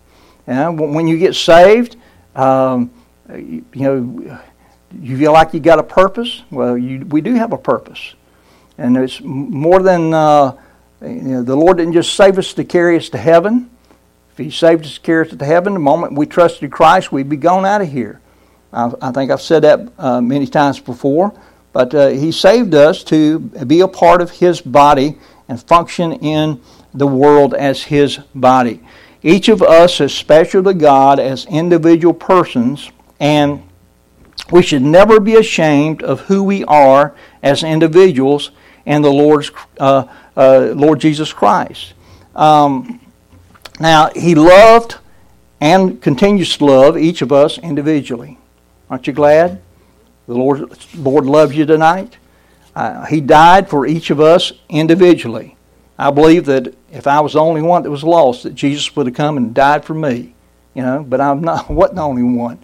And 0.47 0.79
when 0.79 1.07
you 1.07 1.17
get 1.17 1.35
saved, 1.35 1.97
um, 2.35 2.91
you, 3.31 3.65
you 3.73 3.83
know, 3.83 4.41
you 5.01 5.17
feel 5.17 5.33
like 5.33 5.55
you 5.55 5.61
got 5.61 5.79
a 5.79 5.85
purpose. 5.85 6.43
Well, 6.51 6.77
you, 6.77 7.07
we 7.07 7.21
do 7.21 7.35
have 7.35 7.53
a 7.53 7.59
purpose, 7.59 8.15
and 8.77 8.97
it's 8.97 9.21
more 9.21 9.81
than 9.83 10.13
uh, 10.13 10.57
you 11.01 11.09
know, 11.09 11.43
the 11.43 11.55
Lord 11.55 11.77
didn't 11.77 11.93
just 11.93 12.15
save 12.15 12.39
us 12.39 12.53
to 12.55 12.65
carry 12.65 12.97
us 12.97 13.09
to 13.11 13.19
heaven. 13.19 13.71
He 14.41 14.51
saved 14.51 14.85
us 14.85 14.99
carry 14.99 15.27
us 15.27 15.37
to 15.37 15.45
heaven, 15.45 15.75
the 15.75 15.79
moment 15.79 16.15
we 16.15 16.27
trusted 16.27 16.71
Christ, 16.71 17.13
we'd 17.13 17.29
be 17.29 17.37
gone 17.37 17.65
out 17.65 17.81
of 17.81 17.91
here. 17.91 18.21
I, 18.73 18.93
I 19.01 19.13
think 19.13 19.31
I've 19.31 19.41
said 19.41 19.63
that 19.63 19.93
uh, 19.99 20.21
many 20.21 20.47
times 20.47 20.81
before, 20.81 21.33
but 21.73 21.95
uh, 21.95 22.09
He 22.09 22.33
saved 22.33 22.75
us 22.75 23.05
to 23.05 23.39
be 23.39 23.81
a 23.81 23.89
part 23.89 24.23
of 24.23 24.31
His 24.31 24.61
body 24.61 25.19
and 25.49 25.63
function 25.63 26.13
in 26.13 26.61
the 26.95 27.07
world 27.07 27.55
as 27.55 27.85
His 27.85 28.19
body. 28.35 28.81
Each 29.23 29.49
of 29.49 29.63
us 29.63 30.01
is 30.01 30.15
special 30.15 30.63
to 30.65 30.75
God 30.75 31.21
as 31.21 31.45
individual 31.47 32.15
persons, 32.15 32.91
and 33.19 33.63
we 34.51 34.63
should 34.63 34.83
never 34.83 35.21
be 35.21 35.37
ashamed 35.37 36.03
of 36.03 36.21
who 36.23 36.43
we 36.43 36.65
are 36.65 37.15
as 37.43 37.63
individuals 37.63 38.51
and 38.87 39.05
the 39.05 39.11
Lord's 39.11 39.51
uh, 39.79 40.07
uh, 40.37 40.73
Lord 40.75 41.01
Jesus 41.01 41.33
Christ. 41.33 41.93
Um, 42.35 43.01
now, 43.81 44.11
He 44.15 44.35
loved 44.35 44.99
and 45.61 46.01
continues 46.01 46.57
to 46.57 46.65
love 46.65 46.97
each 46.97 47.23
of 47.23 47.33
us 47.33 47.59
individually. 47.59 48.39
Aren't 48.89 49.07
you 49.07 49.13
glad? 49.13 49.61
The 50.27 50.35
Lord, 50.35 50.79
Lord 50.95 51.27
loves 51.27 51.57
you 51.57 51.67
tonight. 51.67 52.17
Uh, 52.75 53.05
he 53.05 53.21
died 53.21 53.69
for 53.69 53.87
each 53.87 54.11
of 54.11 54.21
us 54.21 54.53
individually. 54.69 55.57
I 55.99 56.11
believe 56.11 56.47
that 56.47 56.75
if 56.91 57.07
I 57.07 57.21
was 57.21 57.35
the 57.35 57.41
only 57.41 57.63
one 57.63 57.83
that 57.83 57.91
was 57.91 58.05
lost, 58.05 58.45
that 58.45 58.55
Jesus 58.55 58.95
would 58.97 59.07
have 59.07 59.15
come 59.15 59.37
and 59.37 59.53
died 59.53 59.85
for 59.85 59.95
me. 59.95 60.35
You 60.75 60.83
know, 60.83 61.05
but 61.07 61.21
I'm 61.21 61.41
not 61.41 61.69
wasn't 61.71 61.97
the 61.97 62.03
only 62.03 62.23
one. 62.23 62.59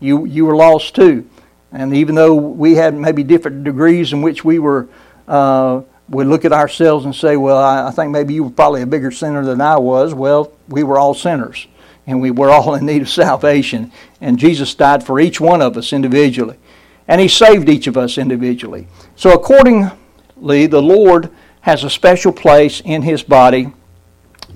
You 0.00 0.24
you 0.24 0.46
were 0.46 0.56
lost 0.56 0.94
too, 0.94 1.28
and 1.72 1.94
even 1.94 2.14
though 2.14 2.34
we 2.34 2.74
had 2.74 2.94
maybe 2.94 3.22
different 3.22 3.64
degrees 3.64 4.14
in 4.14 4.22
which 4.22 4.44
we 4.44 4.58
were, 4.58 4.88
uh, 5.28 5.82
we 6.10 6.24
look 6.24 6.44
at 6.44 6.52
ourselves 6.52 7.04
and 7.04 7.14
say, 7.14 7.36
well, 7.36 7.56
I, 7.56 7.90
think 7.92 8.10
maybe 8.10 8.34
you 8.34 8.44
were 8.44 8.50
probably 8.50 8.82
a 8.82 8.86
bigger 8.86 9.10
sinner 9.10 9.44
than 9.44 9.60
I 9.60 9.78
was. 9.78 10.12
Well, 10.12 10.52
we 10.68 10.82
were 10.82 10.98
all 10.98 11.14
sinners, 11.14 11.66
and 12.06 12.20
we 12.20 12.30
were 12.30 12.50
all 12.50 12.74
in 12.76 12.84
need 12.84 13.02
of 13.02 13.08
salvation, 13.08 13.92
and 14.20 14.38
Jesus 14.38 14.74
died 14.74 15.04
for 15.04 15.20
each 15.20 15.40
one 15.40 15.62
of 15.62 15.76
us 15.76 15.92
individually, 15.92 16.58
and 17.08 17.20
He 17.20 17.28
saved 17.28 17.68
each 17.68 17.86
of 17.86 17.96
us 17.96 18.18
individually. 18.18 18.88
So 19.16 19.32
accordingly, 19.32 20.66
the 20.66 20.82
Lord 20.82 21.30
has 21.62 21.84
a 21.84 21.90
special 21.90 22.32
place 22.32 22.80
in 22.84 23.02
his 23.02 23.22
body 23.22 23.72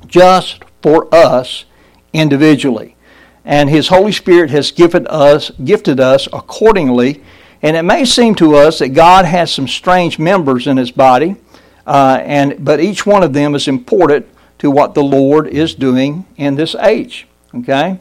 just 0.07 0.63
for 0.83 1.13
us 1.15 1.65
individually. 2.13 2.97
And 3.45 3.69
his 3.69 3.89
Holy 3.89 4.13
Spirit 4.13 4.51
has 4.51 4.71
gifted 4.71 5.07
us, 5.09 5.51
gifted 5.63 6.01
us 6.01 6.27
accordingly. 6.33 7.23
And 7.63 7.77
it 7.77 7.83
may 7.83 8.05
seem 8.05 8.35
to 8.37 8.57
us 8.57 8.79
that 8.79 8.91
God 8.91 9.27
has 9.27 9.53
some 9.53 9.69
strange 9.69 10.19
members 10.19 10.67
in 10.67 10.77
his 10.77 10.91
body, 10.91 11.37
uh, 11.87 12.21
and, 12.23 12.65
but 12.65 12.81
each 12.81 13.07
one 13.07 13.23
of 13.23 13.33
them 13.33 13.55
is 13.55 13.69
important 13.69 14.27
to 14.59 14.71
what 14.71 14.95
the 14.95 15.03
Lord 15.03 15.47
is 15.47 15.75
doing 15.75 16.27
in 16.37 16.55
this 16.55 16.75
age. 16.75 17.27
Okay? 17.55 18.01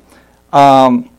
Um, 0.52 1.10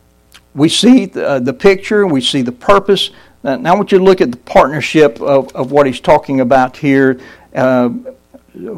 we 0.55 0.69
see 0.69 1.07
the, 1.07 1.29
uh, 1.29 1.39
the 1.41 1.53
picture, 1.53 2.07
we 2.07 2.21
see 2.21 2.43
the 2.43 2.53
purpose. 2.53 3.11
Now, 3.43 3.73
I 3.73 3.77
want 3.77 3.93
you 3.93 3.99
to 3.99 4.05
look 4.05 4.21
at 4.21 4.31
the 4.31 4.39
partnership 4.39 5.21
of, 5.21 5.55
of 5.55 5.71
what 5.71 5.87
he's 5.87 6.01
talking 6.01 6.41
about 6.41 6.77
here 6.77 7.21
uh, 7.55 7.91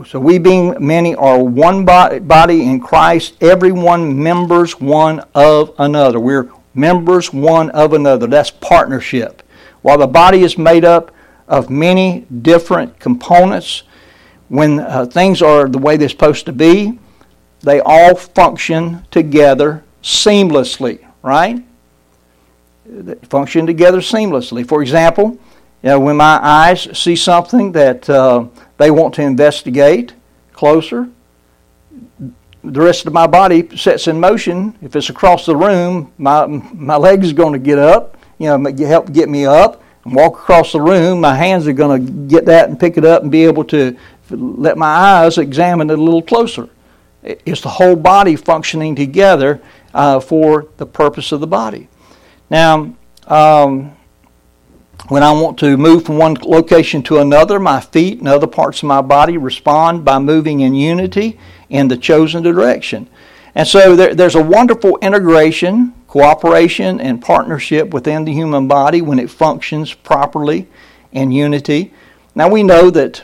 so 0.07 0.19
we 0.19 0.39
being 0.39 0.75
many 0.81 1.15
are 1.17 1.43
one 1.43 1.85
body 1.85 2.63
in 2.63 2.81
Christ, 2.81 3.35
everyone 3.43 4.23
members 4.23 4.81
one 4.81 5.23
of 5.35 5.75
another. 5.79 6.19
We're 6.19 6.51
members 6.75 7.31
one 7.31 7.69
of 7.71 7.93
another. 7.93 8.27
That's 8.27 8.51
partnership. 8.51 9.43
While 9.83 9.99
the 9.99 10.07
body 10.07 10.43
is 10.43 10.57
made 10.57 10.87
up 10.87 11.11
of 11.49 11.71
many 11.71 12.27
different 12.43 12.99
components, 12.99 13.85
when 14.49 14.81
uh, 14.81 15.07
things 15.07 15.43
are 15.43 15.69
the 15.69 15.79
way 15.79 15.97
they're 15.97 16.09
supposed 16.09 16.47
to 16.47 16.53
be, 16.53 16.99
they 17.61 17.81
all 17.81 18.15
function 18.15 19.05
together 19.11 19.85
seamlessly, 20.03 21.05
right? 21.23 21.65
They 22.85 23.15
function 23.29 23.67
together 23.67 23.99
seamlessly. 23.99 24.67
For 24.67 24.83
example, 24.83 25.39
you 25.83 25.91
know, 25.91 26.01
when 26.01 26.17
my 26.17 26.39
eyes 26.43 26.89
see 26.97 27.17
something 27.17 27.73
that 27.73 28.09
uh, 28.09 28.47
they 28.77 28.91
want 28.91 29.15
to 29.15 29.23
investigate 29.23 30.15
closer. 30.57 31.09
The 32.65 32.81
rest 32.81 33.07
of 33.07 33.13
my 33.13 33.29
body 33.29 33.77
sets 33.77 34.09
in 34.09 34.19
motion. 34.19 34.77
If 34.83 34.97
it's 34.97 35.09
across 35.09 35.47
the 35.47 35.55
room, 35.55 36.13
my, 36.19 36.47
my 36.47 36.97
legs 36.97 37.33
going 37.33 37.53
to 37.53 37.59
get 37.61 37.79
up, 37.79 38.17
you 38.39 38.47
know, 38.47 38.87
help 38.87 39.13
get 39.13 39.29
me 39.29 39.47
up 39.47 39.83
and 40.07 40.15
walk 40.15 40.35
across 40.35 40.73
the 40.73 40.81
room. 40.81 41.21
My 41.21 41.35
hands 41.35 41.67
are 41.67 41.73
going 41.73 42.07
to 42.07 42.13
get 42.29 42.47
that 42.47 42.69
and 42.69 42.79
pick 42.79 42.97
it 42.97 43.05
up 43.05 43.23
and 43.23 43.31
be 43.31 43.45
able 43.45 43.65
to 43.65 43.97
let 44.31 44.79
my 44.79 44.87
eyes 44.87 45.39
examine 45.39 45.91
it 45.91 45.99
a 45.99 46.03
little 46.03 46.23
closer. 46.23 46.69
It's 47.23 47.61
the 47.61 47.69
whole 47.69 47.97
body 47.97 48.37
functioning 48.37 48.95
together 48.95 49.61
uh, 49.93 50.21
for 50.21 50.69
the 50.77 50.87
purpose 50.87 51.33
of 51.33 51.41
the 51.41 51.47
body. 51.47 51.89
Now, 52.51 52.95
um, 53.27 53.97
when 55.09 55.23
I 55.23 55.33
want 55.33 55.59
to 55.59 55.77
move 55.77 56.05
from 56.05 56.19
one 56.19 56.35
location 56.35 57.03
to 57.05 57.19
another, 57.19 57.61
my 57.61 57.81
feet 57.81 58.19
and 58.19 58.29
other 58.29 58.47
parts 58.47 58.83
of 58.83 58.89
my 58.89 59.01
body 59.01 59.37
respond 59.37 60.05
by 60.05 60.19
moving 60.19 60.61
in 60.61 60.75
unity 60.75 61.39
in 61.69 61.89
the 61.89 61.97
chosen 61.97 62.43
direction. 62.43 63.09
And 63.55 63.67
so 63.67 63.97
there, 63.97 64.15
there's 64.15 64.35
a 64.35 64.43
wonderful 64.43 64.99
integration, 64.99 65.95
cooperation, 66.17 66.99
and 66.99 67.21
partnership 67.21 67.93
within 67.93 68.25
the 68.25 68.33
human 68.33 68.67
body 68.67 69.03
when 69.03 69.19
it 69.19 69.29
functions 69.29 69.93
properly 69.93 70.67
in 71.13 71.31
unity. 71.31 71.93
Now 72.35 72.49
we 72.49 72.63
know 72.63 72.89
that 72.89 73.23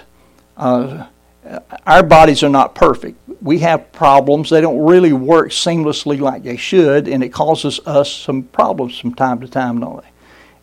uh, 0.59 1.07
our 1.87 2.03
bodies 2.03 2.43
are 2.43 2.51
not 2.51 2.75
perfect. 2.75 3.19
We 3.41 3.61
have 3.61 3.93
problems. 3.93 4.51
They 4.51 4.61
don't 4.61 4.85
really 4.85 5.15
work 5.15 5.53
seamlessly 5.53 6.21
like 6.21 6.43
they 6.43 6.59
should, 6.59 7.09
and 7.09 7.25
it 7.25 7.31
causes 7.31 7.81
us 7.87 8.13
some 8.13 8.43
problems 8.43 8.99
from 8.99 9.15
time 9.15 9.41
to 9.41 9.49
time, 9.49 9.81
don't 9.81 10.03
they? 10.03 10.09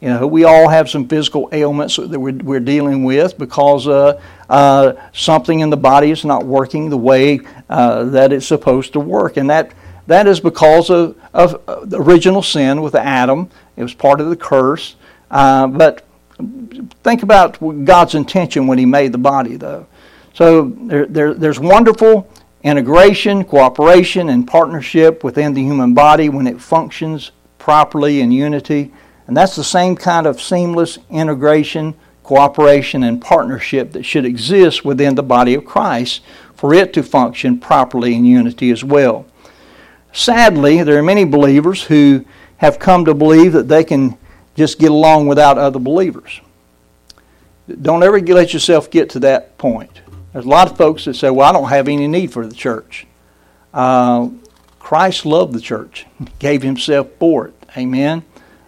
You 0.01 0.09
know, 0.09 0.27
we 0.27 0.43
all 0.43 0.69
have 0.69 0.88
some 0.88 1.07
physical 1.07 1.50
ailments 1.51 1.95
that 1.95 2.19
we're, 2.19 2.38
we're 2.38 2.59
dealing 2.59 3.03
with 3.05 3.39
because 3.39 3.88
uh, 3.88 4.21
uh, 4.48 4.93
something 5.13 5.62
in 5.62 5.71
the 5.71 5.77
body 5.77 6.12
is 6.12 6.24
not 6.24 6.45
working 6.45 6.91
the 6.91 6.98
way 6.98 7.39
uh, 7.69 8.03
that 8.03 8.31
it's 8.31 8.45
supposed 8.45 8.93
to 8.93 9.00
work. 9.00 9.36
And 9.36 9.50
that, 9.50 9.74
that 10.10 10.25
is 10.25 10.39
because 10.39 10.89
of, 10.89 11.16
of 11.36 11.89
the 11.89 12.01
original 12.01 12.42
sin 12.42 12.82
with 12.82 12.96
Adam. 12.96 13.48
It 13.78 13.84
was 13.84 13.94
part 13.94 14.20
of 14.20 14.30
the 14.30 14.36
curse. 14.36 14.96
Uh, 15.30 15.68
but 15.68 16.04
think 17.04 17.22
about 17.22 17.60
God's 17.86 18.16
intention 18.16 18.66
when 18.66 18.80
He 18.80 18.88
made 18.88 19.12
the 19.12 19.20
body, 19.20 19.56
though. 19.56 19.86
So 20.34 20.63
there, 20.63 21.06
there, 21.06 21.36
there's 21.36 21.60
wonderful 21.60 22.28
integration, 22.63 23.44
cooperation, 23.44 24.30
and 24.30 24.48
partnership 24.48 25.24
within 25.24 25.54
the 25.54 25.62
human 25.62 25.94
body 25.94 26.28
when 26.28 26.48
it 26.48 26.60
functions 26.60 27.32
properly 27.60 28.22
in 28.22 28.32
unity. 28.32 28.92
And 29.28 29.38
that's 29.38 29.56
the 29.56 29.63
same 29.63 29.96
kind 29.96 30.25
of 30.25 30.42
seamless 30.42 30.98
integration, 31.12 31.94
cooperation, 32.24 33.04
and 33.04 33.22
partnership 33.22 33.92
that 33.92 34.04
should 34.04 34.25
exist 34.25 34.84
within 34.84 35.13
the 35.13 35.22
body 35.22 35.54
of 35.54 35.66
Christ 35.66 36.22
for 36.56 36.74
it 36.74 36.94
to 36.94 37.04
function 37.04 37.60
properly 37.60 38.16
in 38.16 38.25
unity 38.25 38.72
as 38.72 38.84
well. 38.84 39.28
Sadly, 40.12 40.84
there 40.84 40.98
are 40.98 41.04
many 41.04 41.24
believers 41.24 41.84
who 41.84 42.25
have 42.58 42.80
come 42.80 43.06
to 43.06 43.13
believe 43.13 43.54
that 43.54 43.68
they 43.68 43.84
can 43.84 44.18
just 44.56 44.80
get 44.80 44.92
along 44.92 45.28
without 45.28 45.58
other 45.58 45.80
believers. 45.80 46.42
Don't 47.82 48.04
ever 48.04 48.20
let 48.20 48.54
yourself 48.54 48.89
get 48.89 49.10
to 49.12 49.20
that 49.20 49.58
point. 49.58 50.01
There's 50.34 50.46
a 50.46 50.50
lot 50.50 50.70
of 50.70 50.78
folks 50.78 51.06
that 51.06 51.16
say, 51.16 51.30
Well, 51.30 51.48
I 51.48 51.51
don't 51.51 51.70
have 51.70 51.88
any 51.88 52.08
need 52.08 52.32
for 52.32 52.46
the 52.46 52.56
church. 52.56 53.08
Uh, 53.74 54.30
Christ 54.80 55.25
loved 55.25 55.54
the 55.54 55.62
church, 55.62 56.06
gave 56.39 56.63
himself 56.63 57.08
for 57.20 57.48
it. 57.48 57.54
Amen. 57.78 58.24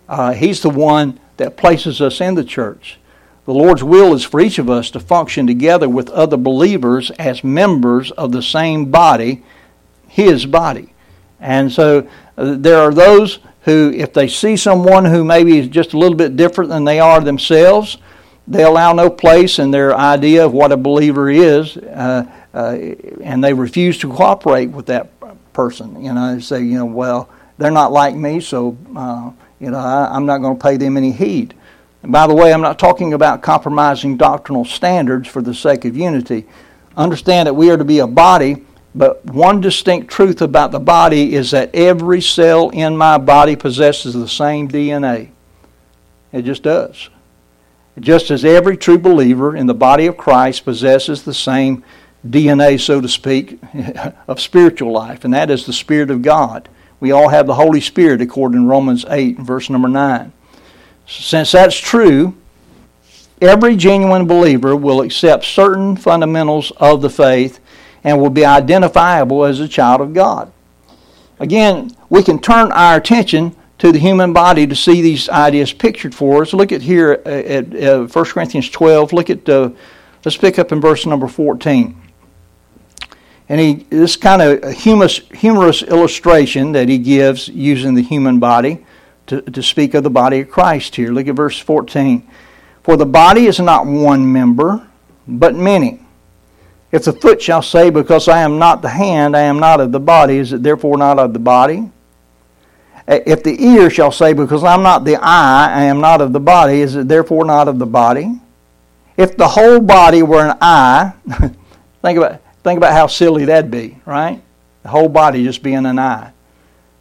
Uh, 0.07 0.33
he's 0.33 0.62
the 0.62 0.69
one 0.69 1.19
that 1.38 1.57
places 1.57 2.01
us 2.01 2.21
in 2.21 2.36
the 2.36 2.43
church. 2.43 3.00
The 3.45 3.53
Lord's 3.53 3.83
will 3.83 4.13
is 4.13 4.24
for 4.24 4.39
each 4.39 4.60
of 4.60 4.69
us 4.69 4.91
to 4.91 5.00
function 5.00 5.48
together 5.48 5.89
with 5.89 6.10
other 6.12 6.38
believers 6.38 7.10
as 7.12 7.43
members 7.43 8.12
of 8.12 8.31
the 8.31 8.43
same 8.43 8.91
body, 8.91 9.43
His 10.07 10.45
body. 10.45 10.90
And 11.41 11.71
so 11.71 12.07
uh, 12.38 12.55
there 12.57 12.77
are 12.77 12.93
those 12.93 13.39
who, 13.62 13.91
if 13.93 14.13
they 14.13 14.27
see 14.27 14.55
someone 14.55 15.05
who 15.05 15.24
maybe 15.24 15.57
is 15.57 15.67
just 15.67 15.93
a 15.93 15.98
little 15.98 16.15
bit 16.15 16.38
different 16.38 16.69
than 16.69 16.83
they 16.86 17.00
are 17.00 17.19
themselves, 17.19 17.98
they 18.48 18.63
allow 18.63 18.93
no 18.93 19.10
place 19.10 19.60
in 19.60 19.71
their 19.71 19.95
idea 19.95 20.45
of 20.45 20.53
what 20.53 20.71
a 20.71 20.77
believer 20.77 21.29
is, 21.29 21.77
uh, 21.77 22.25
uh, 22.53 22.77
and 23.21 23.43
they 23.43 23.53
refuse 23.53 23.98
to 24.00 24.10
cooperate 24.10 24.67
with 24.67 24.86
that 24.88 25.10
person. 25.53 26.03
You 26.03 26.13
know, 26.13 26.36
they 26.36 26.41
say, 26.41 26.62
you 26.62 26.77
know, 26.77 26.86
well, 26.86 27.29
they're 27.57 27.71
not 27.71 27.91
like 27.91 28.15
me, 28.15 28.39
so 28.39 28.77
uh, 28.95 29.31
you 29.60 29.69
know, 29.69 29.77
I, 29.77 30.15
am 30.15 30.25
not 30.25 30.39
going 30.39 30.57
to 30.57 30.62
pay 30.62 30.77
them 30.77 30.98
any 30.98 31.12
heed. 31.12 31.53
And 32.01 32.12
by 32.12 32.25
the 32.25 32.33
way, 32.33 32.51
I'm 32.51 32.62
not 32.62 32.79
talking 32.79 33.13
about 33.13 33.43
compromising 33.43 34.17
doctrinal 34.17 34.65
standards 34.65 35.27
for 35.27 35.41
the 35.41 35.53
sake 35.53 35.86
of 35.86 35.95
unity. 35.95 36.48
Understand 36.98 37.48
that 37.48 37.53
we 37.53 37.69
are 37.69 37.77
to 37.77 37.86
be 37.86 38.00
a 38.00 38.07
body, 38.07 38.65
but 38.93 39.25
one 39.25 39.62
distinct 39.62 40.10
truth 40.10 40.41
about 40.41 40.71
the 40.71 40.79
body 40.79 41.33
is 41.33 41.51
that 41.51 41.74
every 41.74 42.21
cell 42.21 42.69
in 42.69 42.98
my 42.98 43.17
body 43.17 43.55
possesses 43.55 44.13
the 44.13 44.27
same 44.27 44.67
DNA. 44.67 45.29
It 46.33 46.43
just 46.43 46.63
does. 46.63 47.10
Just 48.00 48.31
as 48.31 48.43
every 48.43 48.77
true 48.77 48.98
believer 48.98 49.55
in 49.55 49.67
the 49.67 49.74
body 49.74 50.07
of 50.07 50.17
Christ 50.17 50.65
possesses 50.65 51.24
the 51.24 51.33
same 51.33 51.83
DNA, 52.27 52.79
so 52.79 53.01
to 53.01 53.07
speak, 53.07 53.60
of 54.27 54.39
spiritual 54.39 54.91
life, 54.91 55.24
and 55.24 55.33
that 55.33 55.50
is 55.50 55.65
the 55.65 55.74
Spirit 55.74 56.12
of 56.12 56.21
God. 56.21 56.69
We 57.00 57.12
all 57.12 57.29
have 57.29 57.48
the 57.48 57.55
Holy 57.55 57.81
Spirit 57.81 58.21
according 58.21 58.62
to 58.62 58.67
Romans 58.67 59.05
8 59.10 59.39
verse 59.39 59.69
number 59.69 59.88
9. 59.88 60.31
Since 61.07 61.53
that's 61.53 61.77
true, 61.77 62.36
every 63.41 63.75
genuine 63.75 64.27
believer 64.27 64.75
will 64.75 65.01
accept 65.01 65.45
certain 65.45 65.95
fundamentals 65.95 66.71
of 66.77 67.01
the 67.01 67.10
faith 67.10 67.60
and 68.03 68.20
will 68.20 68.29
be 68.29 68.46
identifiable 68.46 69.46
as 69.46 69.60
a 69.60 69.67
child 69.67 70.01
of 70.01 70.13
God. 70.13 70.51
Again, 71.39 71.91
we 72.10 72.24
can 72.24 72.39
turn 72.39 72.72
our 72.72 72.98
attention 72.98 73.55
to 73.79 73.91
the 73.91 74.00
human 74.00 74.31
body 74.31 74.67
to 74.67 74.75
see 74.75 75.01
these 75.01 75.27
ideas 75.29 75.74
pictured 75.74 76.13
for 76.13 76.43
us. 76.43 76.53
Look 76.53 76.72
at 76.72 76.84
here 76.84 77.22
at, 77.25 77.74
at 77.74 78.15
1 78.15 78.25
Corinthians 78.25 78.70
12. 78.70 79.12
Look 79.12 79.29
at, 79.31 79.50
uh, 79.50 79.72
let's 80.24 80.38
pick 80.38 80.60
up 80.60 80.72
in 80.72 80.79
verse 80.79 81.05
number 81.08 81.27
14. 81.27 82.00
And 83.50 83.60
he, 83.60 83.74
this 83.89 84.15
kind 84.15 84.41
of 84.41 84.72
humorous, 84.72 85.17
humorous 85.34 85.81
illustration 85.81 86.74
that 86.74 86.89
he 86.89 87.00
gives 87.00 87.48
using 87.48 87.96
the 87.96 88.03
human 88.03 88.39
body 88.39 88.86
to, 89.27 89.41
to 89.41 89.63
speak 89.63 89.93
of 89.93 90.03
the 90.03 90.10
body 90.10 90.41
of 90.41 90.50
Christ 90.50 90.96
here. 90.96 91.12
Look 91.12 91.27
at 91.27 91.36
verse 91.36 91.58
14. 91.58 92.27
For 92.84 92.98
the 92.98 93.05
body 93.05 93.48
is 93.48 93.60
not 93.60 93.86
one 93.88 94.31
member, 94.31 94.88
but 95.27 95.55
many. 95.55 96.01
If 96.91 97.05
the 97.05 97.13
foot 97.13 97.41
shall 97.41 97.62
say, 97.62 97.89
Because 97.89 98.27
I 98.27 98.41
am 98.41 98.60
not 98.60 98.81
the 98.81 98.89
hand, 98.89 99.36
I 99.36 99.41
am 99.41 99.60
not 99.60 99.79
of 99.79 99.91
the 99.91 100.00
body, 100.00 100.38
is 100.38 100.53
it 100.53 100.63
therefore 100.63 100.98
not 100.98 101.19
of 101.19 101.33
the 101.33 101.39
body? 101.39 101.91
If 103.07 103.43
the 103.43 103.63
ear 103.63 103.89
shall 103.89 104.12
say, 104.12 104.33
Because 104.33 104.63
I'm 104.63 104.83
not 104.83 105.05
the 105.05 105.15
eye, 105.15 105.71
I 105.74 105.83
am 105.83 106.01
not 106.01 106.21
of 106.21 106.33
the 106.33 106.39
body, 106.39 106.81
is 106.81 106.95
it 106.95 107.07
therefore 107.07 107.45
not 107.45 107.67
of 107.67 107.79
the 107.79 107.86
body? 107.86 108.39
If 109.17 109.38
the 109.38 109.48
whole 109.48 109.79
body 109.79 110.24
were 110.24 110.45
an 110.45 110.57
eye, 110.62 111.13
think 112.01 112.17
about 112.17 112.41
Think 112.63 112.77
about 112.77 112.93
how 112.93 113.07
silly 113.07 113.45
that'd 113.45 113.71
be, 113.71 113.98
right? 114.05 114.41
The 114.83 114.89
whole 114.89 115.10
body 115.10 115.43
just 115.43 115.63
being 115.63 115.86
an 115.86 115.98
eye. 115.98 116.31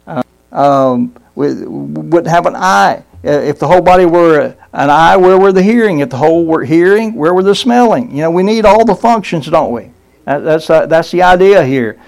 Uh, 0.07 0.23
um, 0.51 1.15
we 1.35 1.53
wouldn't 1.65 2.27
have 2.27 2.47
an 2.47 2.55
eye. 2.55 3.03
Uh, 3.23 3.29
if 3.31 3.59
the 3.59 3.67
whole 3.67 3.81
body 3.81 4.05
were 4.05 4.55
an 4.73 4.89
eye, 4.89 5.17
where 5.17 5.37
were 5.37 5.51
the 5.51 5.63
hearing? 5.63 5.99
If 5.99 6.09
the 6.09 6.17
whole 6.17 6.45
were 6.45 6.63
hearing, 6.63 7.15
where 7.15 7.33
were 7.33 7.43
the 7.43 7.55
smelling? 7.55 8.11
You 8.11 8.21
know, 8.21 8.31
we 8.31 8.43
need 8.43 8.65
all 8.65 8.85
the 8.85 8.95
functions, 8.95 9.47
don't 9.47 9.71
we? 9.71 9.91
that's 10.25 10.69
uh, 10.69 10.85
that's 10.85 11.11
the 11.11 11.23
idea 11.23 11.65
here. 11.65 11.99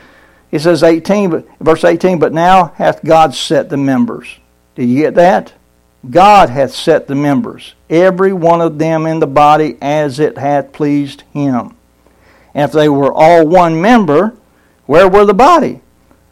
It 0.51 0.59
says 0.59 0.83
18, 0.83 1.29
but 1.31 1.47
verse 1.59 1.83
18. 1.83 2.19
But 2.19 2.31
now 2.31 2.67
hath 2.75 3.03
God 3.03 3.33
set 3.33 3.69
the 3.69 3.77
members. 3.77 4.27
Did 4.75 4.85
you 4.85 5.01
get 5.01 5.15
that? 5.15 5.53
God 6.09 6.49
hath 6.49 6.73
set 6.73 7.07
the 7.07 7.15
members, 7.15 7.75
every 7.89 8.33
one 8.33 8.59
of 8.59 8.77
them 8.77 9.05
in 9.05 9.19
the 9.19 9.27
body, 9.27 9.77
as 9.81 10.19
it 10.19 10.37
hath 10.37 10.73
pleased 10.73 11.23
Him. 11.33 11.75
And 12.53 12.69
if 12.69 12.71
they 12.73 12.89
were 12.89 13.13
all 13.13 13.47
one 13.47 13.81
member, 13.81 14.35
where 14.85 15.07
were 15.07 15.25
the 15.25 15.33
body? 15.33 15.81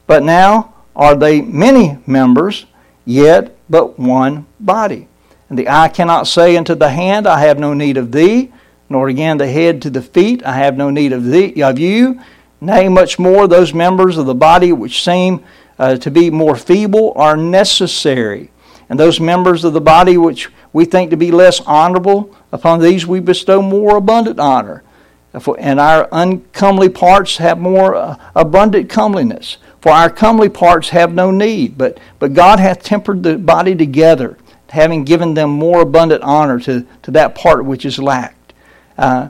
But 0.08 0.23
now 0.23 0.73
are 0.93 1.15
they 1.15 1.41
many 1.41 1.97
members, 2.06 2.65
yet 3.06 3.56
but 3.69 3.97
one 3.97 4.45
body. 4.60 5.08
And 5.51 5.59
the 5.59 5.67
eye 5.67 5.89
cannot 5.89 6.27
say 6.27 6.55
unto 6.55 6.75
the 6.75 6.87
hand, 6.87 7.27
I 7.27 7.41
have 7.41 7.59
no 7.59 7.73
need 7.73 7.97
of 7.97 8.13
thee, 8.13 8.53
nor 8.87 9.09
again 9.09 9.37
the 9.37 9.51
head 9.51 9.81
to 9.81 9.89
the 9.89 10.01
feet, 10.01 10.41
I 10.45 10.53
have 10.53 10.77
no 10.77 10.89
need 10.89 11.11
of 11.11 11.25
thee 11.25 11.61
of 11.61 11.77
you. 11.77 12.21
Nay, 12.61 12.87
much 12.87 13.19
more 13.19 13.49
those 13.49 13.73
members 13.73 14.17
of 14.17 14.27
the 14.27 14.33
body 14.33 14.71
which 14.71 15.03
seem 15.03 15.43
uh, 15.77 15.97
to 15.97 16.09
be 16.09 16.29
more 16.29 16.55
feeble 16.55 17.11
are 17.17 17.35
necessary. 17.35 18.49
And 18.87 18.97
those 18.97 19.19
members 19.19 19.65
of 19.65 19.73
the 19.73 19.81
body 19.81 20.17
which 20.17 20.47
we 20.71 20.85
think 20.85 21.09
to 21.09 21.17
be 21.17 21.31
less 21.31 21.59
honorable, 21.59 22.33
upon 22.53 22.79
these 22.79 23.05
we 23.05 23.19
bestow 23.19 23.61
more 23.61 23.97
abundant 23.97 24.39
honor 24.39 24.85
and 25.33 25.79
our 25.79 26.07
uncomely 26.11 26.89
parts 26.89 27.37
have 27.37 27.57
more 27.57 27.95
uh, 27.95 28.17
abundant 28.35 28.89
comeliness. 28.89 29.57
For 29.81 29.91
our 29.91 30.09
comely 30.09 30.49
parts 30.49 30.89
have 30.89 31.13
no 31.13 31.31
need, 31.31 31.77
but, 31.77 31.99
but 32.19 32.33
God 32.33 32.59
hath 32.59 32.83
tempered 32.83 33.23
the 33.23 33.37
body 33.37 33.75
together, 33.75 34.37
having 34.71 35.03
given 35.03 35.34
them 35.34 35.49
more 35.49 35.81
abundant 35.81 36.23
honor 36.23 36.60
to, 36.60 36.86
to 37.03 37.12
that 37.12 37.36
part 37.36 37.65
which 37.65 37.86
is 37.86 37.99
lacked. 37.99 38.53
Uh, 38.97 39.29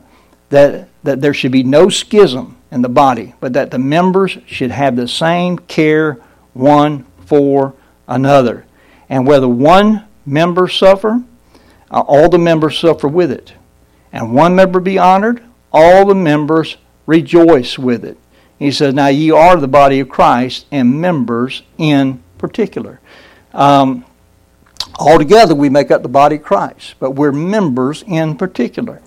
that, 0.50 0.90
that 1.04 1.22
there 1.22 1.34
should 1.34 1.52
be 1.52 1.64
no 1.64 1.90
schism 1.90 2.58
in 2.72 2.82
the 2.82 2.90
body, 2.90 3.34
but 3.40 3.54
that 3.54 3.72
the 3.72 3.80
members 3.80 4.38
should 4.46 4.72
have 4.72 4.96
the 4.96 5.08
same 5.08 5.58
care 5.58 6.20
one 6.54 7.06
for 7.26 7.74
another. 8.08 8.66
And 9.10 9.26
whether 9.26 9.48
one 9.48 10.06
member 10.26 10.68
suffer, 10.68 11.24
uh, 11.90 12.02
all 12.02 12.30
the 12.30 12.38
members 12.38 12.78
suffer 12.78 13.08
with 13.08 13.32
it. 13.32 13.54
And 14.14 14.34
one 14.34 14.56
member 14.56 14.80
be 14.80 14.98
honored, 14.98 15.42
all 15.72 16.06
the 16.06 16.16
members 16.16 16.78
rejoice 17.06 17.80
with 17.80 18.04
it. 18.06 18.18
He 18.60 18.72
says, 18.72 18.94
Now 18.94 19.08
ye 19.08 19.32
are 19.32 19.56
the 19.58 19.68
body 19.68 20.00
of 20.02 20.10
Christ 20.10 20.66
and 20.72 21.02
members 21.02 21.64
in 21.78 22.22
particular. 22.38 23.00
Um, 23.54 24.06
altogether, 25.00 25.56
we 25.56 25.70
make 25.70 25.92
up 25.92 26.04
the 26.04 26.10
body 26.10 26.38
of 26.38 26.44
Christ, 26.44 26.96
but 27.00 27.12
we're 27.12 27.32
members 27.32 28.04
in 28.08 28.38
particular. 28.38 29.02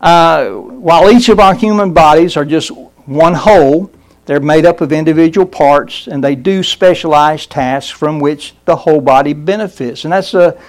Uh, 0.00 0.50
while 0.50 1.10
each 1.10 1.28
of 1.28 1.40
our 1.40 1.54
human 1.54 1.92
bodies 1.92 2.36
are 2.36 2.44
just 2.44 2.70
one 3.06 3.34
whole, 3.34 3.90
they're 4.26 4.40
made 4.40 4.66
up 4.66 4.80
of 4.80 4.92
individual 4.92 5.46
parts 5.46 6.08
and 6.08 6.22
they 6.22 6.34
do 6.34 6.62
specialized 6.62 7.50
tasks 7.50 7.90
from 7.90 8.18
which 8.18 8.54
the 8.64 8.76
whole 8.76 9.00
body 9.00 9.32
benefits. 9.32 10.04
And 10.04 10.12
that's, 10.12 10.34
a, 10.34 10.60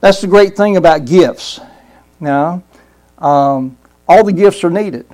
that's 0.00 0.20
the 0.20 0.26
great 0.26 0.56
thing 0.56 0.76
about 0.76 1.06
gifts. 1.06 1.60
Know? 2.20 2.62
Um, 3.18 3.78
all 4.06 4.22
the 4.22 4.32
gifts 4.32 4.62
are 4.64 4.70
needed. 4.70 5.06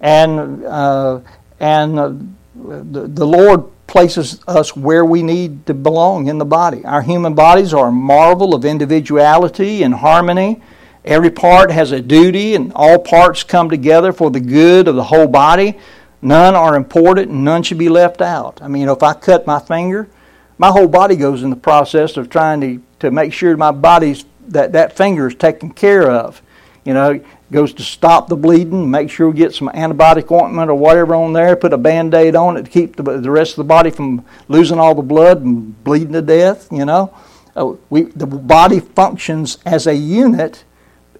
And, 0.00 0.64
uh, 0.64 1.20
and 1.58 1.98
uh, 1.98 2.12
the, 2.58 3.06
the 3.06 3.26
Lord 3.26 3.64
places 3.86 4.40
us 4.46 4.76
where 4.76 5.04
we 5.04 5.22
need 5.22 5.66
to 5.66 5.74
belong 5.74 6.28
in 6.28 6.38
the 6.38 6.44
body. 6.44 6.84
Our 6.84 7.02
human 7.02 7.34
bodies 7.34 7.72
are 7.72 7.88
a 7.88 7.92
marvel 7.92 8.54
of 8.54 8.64
individuality 8.64 9.82
and 9.82 9.94
harmony. 9.94 10.60
Every 11.04 11.30
part 11.30 11.70
has 11.70 11.92
a 11.92 12.00
duty, 12.00 12.54
and 12.54 12.72
all 12.74 12.98
parts 12.98 13.42
come 13.42 13.70
together 13.70 14.12
for 14.12 14.30
the 14.30 14.40
good 14.40 14.88
of 14.88 14.94
the 14.94 15.04
whole 15.04 15.28
body. 15.28 15.78
None 16.20 16.54
are 16.54 16.76
important, 16.76 17.30
and 17.30 17.44
none 17.44 17.62
should 17.62 17.78
be 17.78 17.88
left 17.88 18.20
out. 18.20 18.60
I 18.60 18.68
mean, 18.68 18.88
if 18.88 19.02
I 19.02 19.14
cut 19.14 19.46
my 19.46 19.58
finger, 19.58 20.08
my 20.58 20.68
whole 20.68 20.88
body 20.88 21.16
goes 21.16 21.42
in 21.42 21.50
the 21.50 21.56
process 21.56 22.16
of 22.16 22.28
trying 22.28 22.60
to, 22.60 22.82
to 22.98 23.10
make 23.10 23.32
sure 23.32 23.56
my 23.56 23.70
body's 23.70 24.24
that 24.48 24.72
that 24.72 24.96
finger 24.96 25.28
is 25.28 25.34
taken 25.34 25.70
care 25.70 26.10
of. 26.10 26.42
You 26.88 26.94
know, 26.94 27.20
goes 27.52 27.74
to 27.74 27.82
stop 27.82 28.28
the 28.28 28.36
bleeding, 28.36 28.90
make 28.90 29.10
sure 29.10 29.28
we 29.28 29.36
get 29.36 29.54
some 29.54 29.68
antibiotic 29.68 30.32
ointment 30.32 30.70
or 30.70 30.74
whatever 30.74 31.14
on 31.14 31.34
there, 31.34 31.54
put 31.54 31.74
a 31.74 31.76
band 31.76 32.14
aid 32.14 32.34
on 32.34 32.56
it 32.56 32.62
to 32.62 32.70
keep 32.70 32.96
the, 32.96 33.02
the 33.02 33.30
rest 33.30 33.52
of 33.52 33.56
the 33.56 33.64
body 33.64 33.90
from 33.90 34.24
losing 34.48 34.78
all 34.78 34.94
the 34.94 35.02
blood 35.02 35.42
and 35.42 35.84
bleeding 35.84 36.14
to 36.14 36.22
death, 36.22 36.66
you 36.72 36.86
know. 36.86 37.14
Uh, 37.54 37.74
we, 37.90 38.04
the 38.04 38.26
body 38.26 38.80
functions 38.80 39.58
as 39.66 39.86
a 39.86 39.94
unit, 39.94 40.64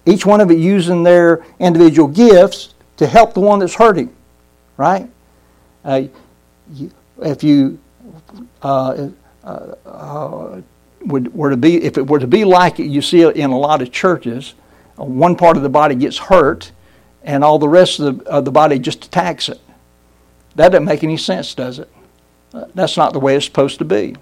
each 0.07 0.25
one 0.25 0.41
of 0.41 0.49
it 0.49 0.57
using 0.57 1.03
their 1.03 1.45
individual 1.59 2.07
gifts 2.07 2.73
to 2.97 3.05
help 3.05 3.35
the 3.35 3.39
one 3.39 3.59
that's 3.59 3.75
hurting, 3.75 4.11
right? 4.75 5.07
Uh, 5.85 6.05
if 7.21 7.43
you 7.43 7.77
uh, 8.63 9.09
uh, 9.43 9.75
uh, 9.85 10.61
would, 11.01 11.31
were 11.31 11.51
to 11.51 11.57
be, 11.57 11.83
if 11.83 11.99
it 11.99 12.07
were 12.07 12.17
to 12.17 12.25
be 12.25 12.43
like 12.43 12.79
it, 12.79 12.87
you 12.87 13.03
see 13.03 13.21
it 13.21 13.35
in 13.35 13.51
a 13.51 13.59
lot 13.59 13.83
of 13.83 13.91
churches, 13.91 14.55
one 15.05 15.35
part 15.35 15.57
of 15.57 15.63
the 15.63 15.69
body 15.69 15.95
gets 15.95 16.17
hurt 16.17 16.71
and 17.23 17.43
all 17.43 17.59
the 17.59 17.69
rest 17.69 17.99
of 17.99 18.19
the, 18.19 18.29
of 18.29 18.45
the 18.45 18.51
body 18.51 18.79
just 18.79 19.05
attacks 19.05 19.49
it. 19.49 19.59
That 20.55 20.69
doesn't 20.69 20.85
make 20.85 21.03
any 21.03 21.17
sense, 21.17 21.53
does 21.53 21.79
it? 21.79 21.89
That's 22.73 22.97
not 22.97 23.13
the 23.13 23.19
way 23.19 23.35
it's 23.35 23.45
supposed 23.45 23.79
to 23.79 23.85
be. 23.85 24.15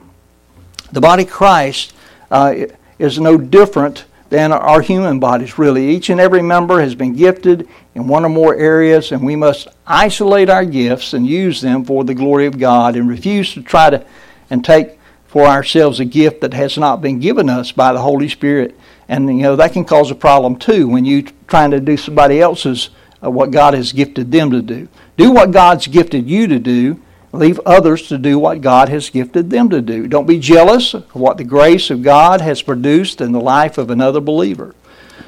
The 0.91 1.01
body 1.01 1.23
of 1.23 1.29
Christ 1.29 1.93
uh, 2.29 2.55
is 2.99 3.19
no 3.19 3.37
different 3.37 4.05
than 4.29 4.51
our 4.51 4.81
human 4.81 5.19
bodies, 5.19 5.57
really. 5.57 5.89
Each 5.89 6.09
and 6.09 6.19
every 6.19 6.41
member 6.41 6.81
has 6.81 6.95
been 6.95 7.13
gifted 7.13 7.67
in 7.95 8.07
one 8.07 8.25
or 8.25 8.29
more 8.29 8.55
areas, 8.55 9.11
and 9.11 9.23
we 9.23 9.35
must 9.35 9.69
isolate 9.85 10.49
our 10.49 10.65
gifts 10.65 11.13
and 11.13 11.25
use 11.25 11.61
them 11.61 11.85
for 11.85 12.03
the 12.03 12.13
glory 12.13 12.45
of 12.45 12.59
God 12.59 12.95
and 12.95 13.07
refuse 13.07 13.53
to 13.53 13.61
try 13.61 13.89
to 13.89 14.05
and 14.49 14.63
take 14.63 14.97
for 15.27 15.45
ourselves 15.45 15.99
a 15.99 16.05
gift 16.05 16.41
that 16.41 16.53
has 16.53 16.77
not 16.77 17.01
been 17.01 17.19
given 17.19 17.49
us 17.49 17.71
by 17.71 17.93
the 17.93 18.01
Holy 18.01 18.29
Spirit. 18.29 18.77
And 19.09 19.27
you 19.27 19.43
know 19.43 19.55
that 19.55 19.73
can 19.73 19.85
cause 19.85 20.11
a 20.11 20.15
problem 20.15 20.57
too 20.57 20.87
when 20.87 21.05
you 21.05 21.23
trying 21.47 21.71
to 21.71 21.79
do 21.79 21.95
somebody 21.97 22.41
else's 22.41 22.89
uh, 23.23 23.31
what 23.31 23.51
God 23.51 23.73
has 23.73 23.91
gifted 23.91 24.31
them 24.31 24.51
to 24.51 24.61
do. 24.61 24.87
Do 25.15 25.31
what 25.31 25.51
God's 25.51 25.87
gifted 25.87 26.29
you 26.29 26.47
to 26.47 26.59
do. 26.59 27.01
Leave 27.31 27.59
others 27.65 28.07
to 28.07 28.17
do 28.17 28.39
what 28.39 28.61
God 28.61 28.89
has 28.89 29.09
gifted 29.09 29.49
them 29.49 29.69
to 29.69 29.81
do. 29.81 30.07
Don't 30.07 30.27
be 30.27 30.39
jealous 30.39 30.93
of 30.93 31.13
what 31.15 31.37
the 31.37 31.43
grace 31.43 31.89
of 31.89 32.01
God 32.01 32.41
has 32.41 32.61
produced 32.61 33.21
in 33.21 33.31
the 33.31 33.39
life 33.39 33.77
of 33.77 33.89
another 33.89 34.21
believer. 34.21 34.75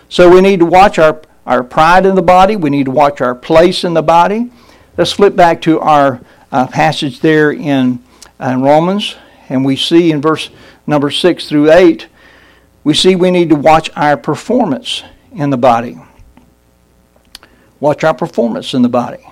So 0.07 0.29
we 0.33 0.41
need 0.41 0.59
to 0.59 0.65
watch 0.65 0.97
our, 0.97 1.21
our 1.45 1.63
pride 1.63 2.05
in 2.05 2.15
the 2.15 2.21
body. 2.21 2.55
We 2.55 2.69
need 2.69 2.85
to 2.85 2.91
watch 2.91 3.21
our 3.21 3.35
place 3.35 3.83
in 3.83 3.93
the 3.93 4.01
body. 4.01 4.51
Let's 4.97 5.11
flip 5.11 5.35
back 5.35 5.61
to 5.63 5.79
our 5.79 6.21
uh, 6.51 6.67
passage 6.67 7.19
there 7.19 7.51
in, 7.51 8.03
uh, 8.39 8.49
in 8.53 8.61
Romans, 8.61 9.15
and 9.49 9.63
we 9.63 9.75
see 9.75 10.11
in 10.11 10.21
verse 10.21 10.49
number 10.87 11.11
6 11.11 11.47
through 11.47 11.71
8, 11.71 12.07
we 12.83 12.93
see 12.93 13.15
we 13.15 13.31
need 13.31 13.49
to 13.49 13.55
watch 13.55 13.89
our 13.95 14.17
performance 14.17 15.03
in 15.31 15.49
the 15.49 15.57
body. 15.57 15.97
Watch 17.79 18.03
our 18.03 18.13
performance 18.13 18.73
in 18.73 18.81
the 18.81 18.89
body. 18.89 19.25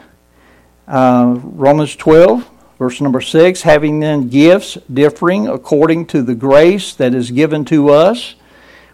Uh, 0.88 1.40
Romans 1.44 1.96
12, 1.96 2.50
verse 2.78 3.02
number 3.02 3.20
6 3.20 3.62
having 3.62 4.00
then 4.00 4.30
gifts 4.30 4.78
differing 4.92 5.48
according 5.48 6.06
to 6.08 6.22
the 6.22 6.36
grace 6.36 6.94
that 6.94 7.14
is 7.14 7.32
given 7.32 7.66
to 7.66 7.90
us, 7.90 8.36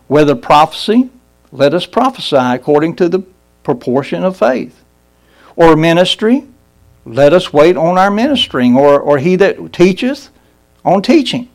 whether 0.07 0.35
prophecy, 0.35 1.09
let 1.51 1.73
us 1.73 1.85
prophesy 1.85 2.35
according 2.35 2.95
to 2.95 3.09
the 3.09 3.19
proportion 3.63 4.23
of 4.23 4.37
faith, 4.37 4.83
or 5.55 5.75
ministry, 5.75 6.45
let 7.05 7.33
us 7.33 7.51
wait 7.51 7.75
on 7.75 7.97
our 7.97 8.09
ministering, 8.09 8.75
or, 8.75 8.99
or 8.99 9.17
he 9.17 9.35
that 9.35 9.73
teacheth 9.73 10.29
on 10.85 11.01
teaching, 11.01 11.49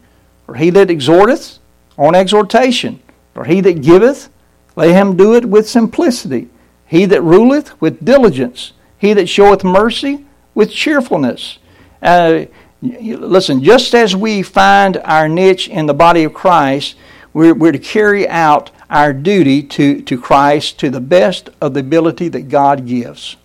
or 0.46 0.54
he 0.54 0.70
that 0.70 0.88
exhorteth 0.88 1.58
on 1.98 2.14
exhortation, 2.14 3.02
For 3.34 3.44
he 3.44 3.60
that 3.60 3.82
giveth, 3.82 4.30
let 4.76 4.90
him 4.90 5.16
do 5.16 5.34
it 5.34 5.44
with 5.44 5.68
simplicity. 5.68 6.48
He 6.86 7.04
that 7.06 7.22
ruleth 7.22 7.78
with 7.80 8.04
diligence, 8.04 8.72
he 8.96 9.12
that 9.12 9.28
showeth 9.28 9.64
mercy 9.64 10.24
with 10.54 10.70
cheerfulness. 10.70 11.58
Uh, 12.00 12.46
listen, 12.80 13.62
just 13.62 13.94
as 13.94 14.14
we 14.14 14.42
find 14.42 14.96
our 14.98 15.28
niche 15.28 15.68
in 15.68 15.86
the 15.86 15.94
body 15.94 16.24
of 16.24 16.32
Christ, 16.32 16.96
we're, 17.32 17.54
we're 17.54 17.72
to 17.72 17.78
carry 17.78 18.28
out 18.28 18.70
our 18.88 19.12
duty 19.12 19.62
to, 19.62 20.00
to 20.02 20.20
Christ 20.20 20.78
to 20.78 20.90
the 20.90 21.00
best 21.00 21.50
of 21.60 21.74
the 21.74 21.80
ability 21.80 22.28
that 22.28 22.48
God 22.48 22.86
gives. 22.86 23.36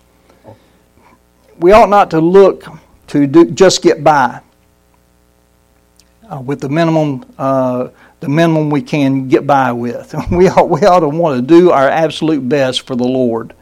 We 1.58 1.72
ought 1.72 1.90
not 1.90 2.10
to 2.12 2.20
look 2.20 2.64
to 3.08 3.26
do, 3.26 3.50
just 3.50 3.82
get 3.82 4.02
by 4.02 4.40
uh, 6.30 6.40
with 6.40 6.60
the 6.60 6.68
minimum 6.68 7.24
uh, 7.38 7.88
the 8.24 8.30
minimum 8.30 8.70
we 8.70 8.80
can 8.80 9.28
get 9.28 9.46
by 9.46 9.70
with. 9.72 10.14
We 10.30 10.48
ought, 10.48 10.70
we 10.70 10.80
ought 10.80 11.00
to 11.00 11.08
want 11.08 11.36
to 11.36 11.42
do 11.42 11.70
our 11.70 11.88
absolute 11.88 12.48
best 12.48 12.86
for 12.86 12.96
the 12.96 13.04
Lord. 13.04 13.54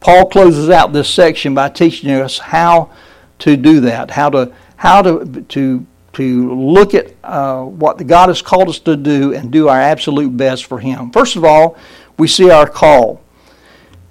Paul 0.00 0.26
closes 0.26 0.68
out 0.68 0.92
this 0.92 1.08
section 1.08 1.54
by 1.54 1.70
teaching 1.70 2.10
us 2.10 2.38
how 2.38 2.90
to 3.38 3.56
do 3.56 3.80
that, 3.80 4.10
how 4.10 4.28
to 4.30 4.52
how 4.76 5.00
to 5.00 5.24
to 5.48 5.86
to 6.12 6.54
look 6.54 6.94
at 6.94 7.14
uh, 7.24 7.64
what 7.64 8.06
God 8.06 8.28
has 8.28 8.42
called 8.42 8.68
us 8.68 8.78
to 8.80 8.96
do 8.96 9.34
and 9.34 9.50
do 9.50 9.68
our 9.68 9.80
absolute 9.80 10.36
best 10.36 10.66
for 10.66 10.78
Him. 10.78 11.10
First 11.10 11.36
of 11.36 11.44
all, 11.44 11.78
we 12.18 12.28
see 12.28 12.50
our 12.50 12.68
call. 12.68 13.22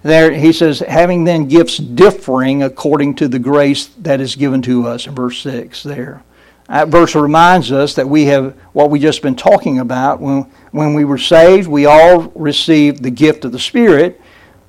There 0.01 0.33
he 0.33 0.51
says, 0.51 0.79
having 0.79 1.23
then 1.23 1.47
gifts 1.47 1.77
differing 1.77 2.63
according 2.63 3.15
to 3.15 3.27
the 3.27 3.39
grace 3.39 3.85
that 3.99 4.19
is 4.19 4.35
given 4.35 4.61
to 4.63 4.87
us 4.87 5.05
in 5.05 5.13
verse 5.13 5.39
six 5.39 5.83
there. 5.83 6.23
That 6.73 6.87
verse 6.87 7.13
reminds 7.13 7.71
us 7.71 7.93
that 7.93 8.09
we 8.09 8.25
have 8.25 8.55
what 8.73 8.89
we 8.89 8.97
just 8.97 9.21
been 9.21 9.35
talking 9.35 9.77
about. 9.77 10.19
When, 10.19 10.49
when 10.71 10.95
we 10.95 11.05
were 11.05 11.19
saved, 11.19 11.67
we 11.67 11.85
all 11.85 12.31
received 12.33 13.03
the 13.03 13.11
gift 13.11 13.45
of 13.45 13.51
the 13.51 13.59
Spirit, 13.59 14.19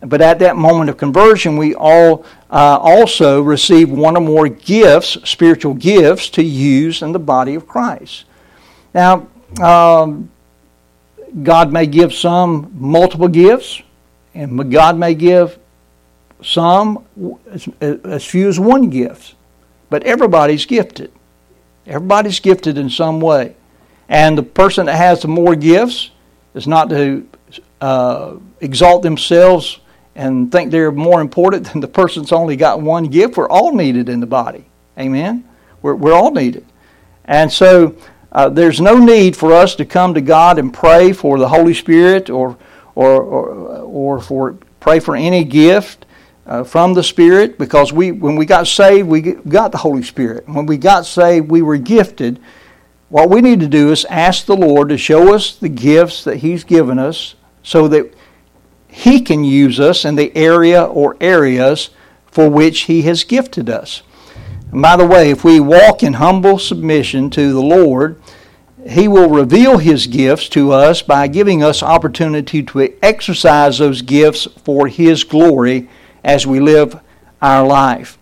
but 0.01 0.21
at 0.21 0.39
that 0.41 0.55
moment 0.55 0.91
of 0.91 0.99
conversion, 0.99 1.57
we 1.57 1.75
all 1.75 2.27
uh, 2.51 2.77
also 2.77 3.41
received 3.41 3.91
one 3.91 4.19
or 4.19 4.21
more 4.21 4.49
gifts, 4.49 5.17
spiritual 5.25 5.73
gifts, 5.73 6.29
to 6.29 6.43
use 6.43 7.01
in 7.01 7.13
the 7.13 7.19
body 7.19 7.55
of 7.55 7.67
Christ. 7.67 8.27
Now, 8.93 9.27
um, 9.63 10.31
God 11.43 11.73
may 11.73 11.87
give 11.87 12.13
some 12.13 12.71
multiple 12.75 13.29
gifts, 13.29 13.81
and 14.35 14.71
God 14.71 14.99
may 14.99 15.15
give 15.15 15.59
some 16.43 17.07
as, 17.51 17.67
as 17.81 18.27
few 18.27 18.47
as 18.47 18.61
one 18.61 18.91
gift, 18.91 19.37
but 19.89 20.03
everybody's 20.03 20.67
gifted. 20.67 21.11
Everybody's 21.87 22.41
gifted 22.41 22.79
in 22.79 22.89
some 22.89 23.21
way. 23.21 23.57
And 24.09 24.37
the 24.37 24.43
person 24.43 24.87
that 24.87 24.97
has 24.97 25.23
the 25.23 25.29
more 25.29 25.55
gifts 25.55 26.11
is 26.55 26.67
not 26.67 26.91
to 26.91 27.29
uh, 27.81 28.37
exalt 28.61 29.03
themselves 29.03 29.81
and 30.15 30.51
think 30.53 30.71
they're 30.71 30.93
more 30.93 31.21
important 31.21 31.67
than 31.73 31.81
the 31.81 31.89
person 31.89 32.23
that's 32.23 32.33
only 32.33 32.57
got 32.57 32.81
one 32.81 33.05
gift. 33.05 33.37
We're 33.37 33.49
all 33.49 33.75
needed 33.75 34.09
in 34.09 34.21
the 34.21 34.27
body. 34.27 34.65
Amen? 34.99 35.49
We're, 35.83 35.95
we're 35.95 36.15
all 36.15 36.31
needed. 36.31 36.65
And 37.25 37.53
so 37.53 37.97
uh, 38.33 38.49
there's 38.49 38.81
no 38.81 38.99
need 38.99 39.37
for 39.37 39.53
us 39.53 39.75
to 39.77 39.85
come 39.85 40.15
to 40.15 40.21
God 40.21 40.59
and 40.59 40.73
pray 40.73 41.13
for 41.13 41.39
the 41.39 41.49
Holy 41.49 41.75
Spirit 41.75 42.31
or, 42.31 42.57
or, 42.95 43.23
or, 43.23 43.49
or 43.81 44.21
for 44.21 44.57
pray 44.81 45.01
for 45.01 45.17
any 45.17 45.45
gift 45.45 46.05
uh, 46.47 46.65
from 46.65 46.95
the 46.95 47.03
Spirit 47.03 47.59
because 47.59 47.93
we, 47.93 48.13
when 48.13 48.37
we 48.37 48.47
got 48.47 48.67
saved, 48.67 49.09
we 49.09 49.21
got 49.21 49.73
the 49.73 49.79
Holy 49.79 50.03
Spirit. 50.03 50.49
When 50.49 50.67
we 50.67 50.77
got 50.77 51.07
saved, 51.07 51.51
we 51.51 51.63
were 51.63 51.79
gifted. 51.79 52.39
What 53.09 53.31
we 53.31 53.41
need 53.41 53.61
to 53.61 53.69
do 53.69 53.93
is 53.93 54.05
ask 54.07 54.47
the 54.47 54.57
Lord 54.57 54.89
to 54.91 54.99
show 54.99 55.35
us 55.35 55.55
the 55.55 55.69
gifts 55.69 56.25
that 56.25 56.39
He's 56.39 56.65
given 56.65 56.99
us 56.99 57.35
so 57.63 57.89
that 57.89 58.13
He 58.89 59.21
can 59.21 59.45
use 59.45 59.81
us 59.81 60.05
in 60.05 60.17
the 60.17 60.37
area 60.37 60.83
or 60.85 61.17
areas 61.21 61.91
for 62.27 62.51
which 62.51 62.83
He 62.83 63.03
has 63.03 63.25
gifted 63.25 63.71
us. 63.71 64.03
And 64.71 64.83
by 64.83 64.97
the 64.97 65.07
way, 65.07 65.31
if 65.31 65.45
we 65.45 65.61
walk 65.61 66.03
in 66.03 66.15
humble 66.15 66.59
submission 66.59 67.31
to 67.31 67.53
the 67.53 67.63
Lord, 67.63 68.21
He 68.87 69.09
will 69.09 69.31
reveal 69.31 69.79
His 69.79 70.07
gifts 70.09 70.49
to 70.51 70.73
us 70.73 71.01
by 71.01 71.29
giving 71.29 71.63
us 71.63 71.83
opportunity 71.83 72.63
to 72.65 72.93
exercise 73.01 73.79
those 73.79 74.03
gifts 74.03 74.47
for 74.65 74.89
His 74.89 75.25
glory 75.25 75.89
as 76.25 76.47
we 76.47 76.59
live 76.59 76.99
our 77.41 77.67
life. 77.67 78.19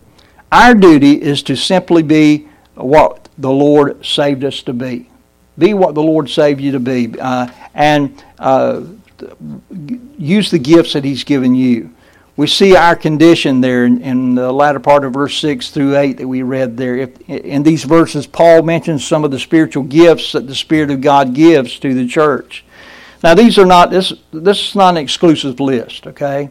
Our 0.50 0.74
duty 0.74 1.22
is 1.22 1.42
to 1.44 1.56
simply 1.56 2.02
be 2.02 2.48
what 2.74 3.28
the 3.38 3.50
Lord 3.50 4.04
saved 4.04 4.44
us 4.44 4.62
to 4.62 4.72
be. 4.72 5.08
Be 5.56 5.72
what 5.74 5.94
the 5.94 6.02
Lord 6.02 6.28
saved 6.28 6.60
you 6.60 6.72
to 6.72 6.80
be. 6.80 7.18
Uh, 7.18 7.48
and 7.74 8.22
uh, 8.38 8.82
use 10.18 10.50
the 10.50 10.58
gifts 10.58 10.92
that 10.94 11.04
He's 11.04 11.24
given 11.24 11.54
you. 11.54 11.94
We 12.36 12.46
see 12.46 12.74
our 12.74 12.96
condition 12.96 13.60
there 13.60 13.84
in, 13.84 14.00
in, 14.00 14.34
the 14.34 14.50
latter 14.50 14.80
part 14.80 15.04
of 15.04 15.12
verse 15.12 15.36
6 15.36 15.70
through 15.70 15.96
8 15.98 16.16
that 16.16 16.26
we 16.26 16.42
read 16.42 16.78
there. 16.78 16.96
If, 16.96 17.20
in 17.28 17.62
these 17.62 17.84
verses, 17.84 18.26
Paul 18.26 18.62
mentions 18.62 19.06
some 19.06 19.22
of 19.22 19.30
the 19.30 19.38
spiritual 19.38 19.82
gifts 19.82 20.32
that 20.32 20.46
the 20.46 20.54
Spirit 20.54 20.90
of 20.90 21.02
God 21.02 21.34
gives 21.34 21.78
to 21.80 21.92
the 21.92 22.08
church. 22.08 22.64
Now, 23.22 23.34
these 23.34 23.58
are 23.58 23.66
not, 23.66 23.90
this, 23.90 24.14
this 24.32 24.68
is 24.68 24.74
not 24.74 24.90
an 24.90 24.96
exclusive 24.96 25.60
list, 25.60 26.06
okay? 26.06 26.48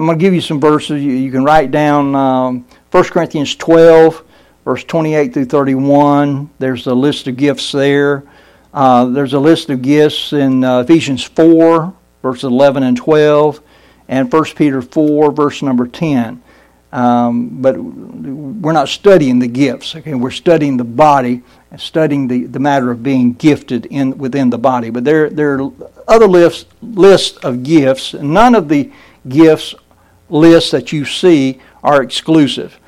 I'm 0.00 0.06
going 0.06 0.18
to 0.18 0.22
give 0.22 0.32
you 0.32 0.40
some 0.40 0.58
verses. 0.58 1.02
You, 1.02 1.12
you 1.12 1.30
can 1.30 1.44
write 1.44 1.70
down 1.70 2.14
um, 2.14 2.64
1 2.90 3.04
Corinthians 3.04 3.54
12, 3.56 4.24
verse 4.64 4.82
28 4.82 5.34
through 5.34 5.44
31. 5.44 6.48
There's 6.58 6.86
a 6.86 6.94
list 6.94 7.28
of 7.28 7.36
gifts 7.36 7.70
there. 7.70 8.22
Uh, 8.72 9.04
there's 9.04 9.34
a 9.34 9.38
list 9.38 9.68
of 9.68 9.82
gifts 9.82 10.32
in 10.32 10.64
uh, 10.64 10.80
Ephesians 10.80 11.22
4, 11.24 11.92
verses 12.22 12.44
11 12.44 12.82
and 12.82 12.96
12, 12.96 13.60
and 14.08 14.32
1 14.32 14.44
Peter 14.56 14.80
4, 14.80 15.32
verse 15.32 15.60
number 15.60 15.86
10. 15.86 16.42
Um, 16.92 17.60
but 17.60 17.76
we're 17.78 18.72
not 18.72 18.88
studying 18.88 19.38
the 19.38 19.48
gifts. 19.48 19.94
Okay, 19.94 20.14
we're 20.14 20.30
studying 20.30 20.78
the 20.78 20.84
body 20.84 21.42
and 21.70 21.78
studying 21.78 22.26
the, 22.26 22.46
the 22.46 22.58
matter 22.58 22.90
of 22.90 23.02
being 23.02 23.34
gifted 23.34 23.84
in 23.84 24.16
within 24.16 24.48
the 24.48 24.58
body. 24.58 24.88
But 24.88 25.04
there 25.04 25.28
there 25.28 25.60
are 25.60 25.70
other 26.08 26.26
lists 26.26 26.64
lists 26.82 27.36
of 27.44 27.62
gifts. 27.62 28.14
None 28.14 28.56
of 28.56 28.68
the 28.68 28.90
gifts 29.28 29.74
lists 30.30 30.70
that 30.70 30.92
you 30.92 31.04
see 31.04 31.60
are 31.82 32.02
exclusive, 32.02 32.78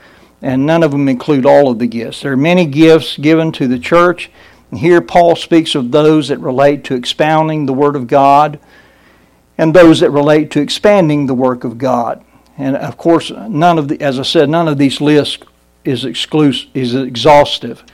and 0.40 0.66
none 0.66 0.82
of 0.82 0.90
them 0.90 1.08
include 1.08 1.46
all 1.46 1.70
of 1.70 1.78
the 1.78 1.86
gifts. 1.86 2.22
There 2.22 2.32
are 2.32 2.36
many 2.36 2.66
gifts 2.66 3.16
given 3.16 3.52
to 3.52 3.68
the 3.68 3.78
church. 3.78 4.30
And 4.70 4.80
here 4.80 5.02
Paul 5.02 5.36
speaks 5.36 5.74
of 5.74 5.90
those 5.90 6.28
that 6.28 6.38
relate 6.38 6.82
to 6.84 6.94
expounding 6.94 7.66
the 7.66 7.74
Word 7.74 7.94
of 7.94 8.06
God 8.06 8.58
and 9.58 9.74
those 9.74 10.00
that 10.00 10.10
relate 10.10 10.50
to 10.52 10.60
expanding 10.60 11.26
the 11.26 11.34
work 11.34 11.62
of 11.62 11.76
God. 11.76 12.24
And 12.56 12.76
of 12.76 12.96
course, 12.96 13.30
none 13.30 13.78
of 13.78 13.88
the, 13.88 14.00
as 14.00 14.18
I 14.18 14.22
said, 14.22 14.48
none 14.48 14.68
of 14.68 14.78
these 14.78 15.00
lists 15.00 15.44
is 15.84 16.06
exclusive, 16.06 16.70
is 16.74 16.94
exhaustive. 16.94 17.84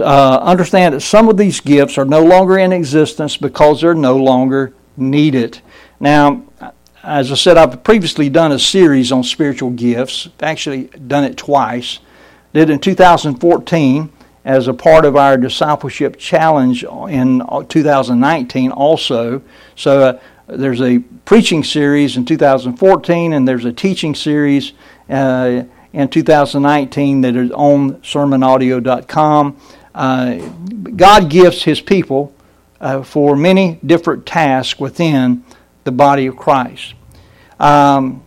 Uh, 0.00 0.38
understand 0.42 0.94
that 0.94 1.02
some 1.02 1.28
of 1.28 1.36
these 1.36 1.60
gifts 1.60 1.98
are 1.98 2.04
no 2.04 2.24
longer 2.24 2.58
in 2.58 2.72
existence 2.72 3.36
because 3.36 3.80
they're 3.80 3.94
no 3.94 4.16
longer 4.16 4.74
needed. 4.96 5.60
Now, 6.00 6.42
as 7.04 7.30
I 7.30 7.34
said, 7.34 7.58
I've 7.58 7.84
previously 7.84 8.30
done 8.30 8.52
a 8.52 8.58
series 8.58 9.12
on 9.12 9.22
spiritual 9.22 9.70
gifts. 9.70 10.28
Actually, 10.40 10.84
done 10.84 11.24
it 11.24 11.36
twice. 11.36 11.98
Did 12.54 12.70
in 12.70 12.78
2014 12.78 14.10
as 14.44 14.68
a 14.68 14.74
part 14.74 15.04
of 15.04 15.16
our 15.16 15.36
discipleship 15.36 16.16
challenge 16.16 16.84
in 16.84 17.42
2019 17.68 18.70
also. 18.70 19.42
So 19.76 20.00
uh, 20.00 20.20
there's 20.46 20.80
a 20.80 20.98
preaching 21.24 21.64
series 21.64 22.16
in 22.16 22.24
2014 22.24 23.32
and 23.32 23.48
there's 23.48 23.64
a 23.64 23.72
teaching 23.72 24.14
series 24.14 24.72
uh, 25.08 25.64
in 25.92 26.08
2019 26.08 27.20
that 27.22 27.36
is 27.36 27.50
on 27.52 27.94
sermonaudio.com. 27.96 29.56
Uh, 29.94 30.36
God 30.96 31.30
gifts 31.30 31.62
His 31.62 31.80
people 31.80 32.34
uh, 32.80 33.02
for 33.02 33.36
many 33.36 33.78
different 33.84 34.26
tasks 34.26 34.78
within 34.78 35.44
the 35.84 35.92
body 35.92 36.26
of 36.26 36.36
Christ. 36.36 36.94
Um, 37.60 38.22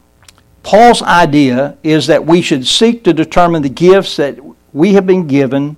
Paul's 0.63 1.01
idea 1.01 1.77
is 1.83 2.07
that 2.07 2.25
we 2.25 2.41
should 2.41 2.65
seek 2.67 3.03
to 3.05 3.13
determine 3.13 3.61
the 3.61 3.69
gifts 3.69 4.17
that 4.17 4.39
we 4.73 4.93
have 4.93 5.05
been 5.05 5.27
given 5.27 5.77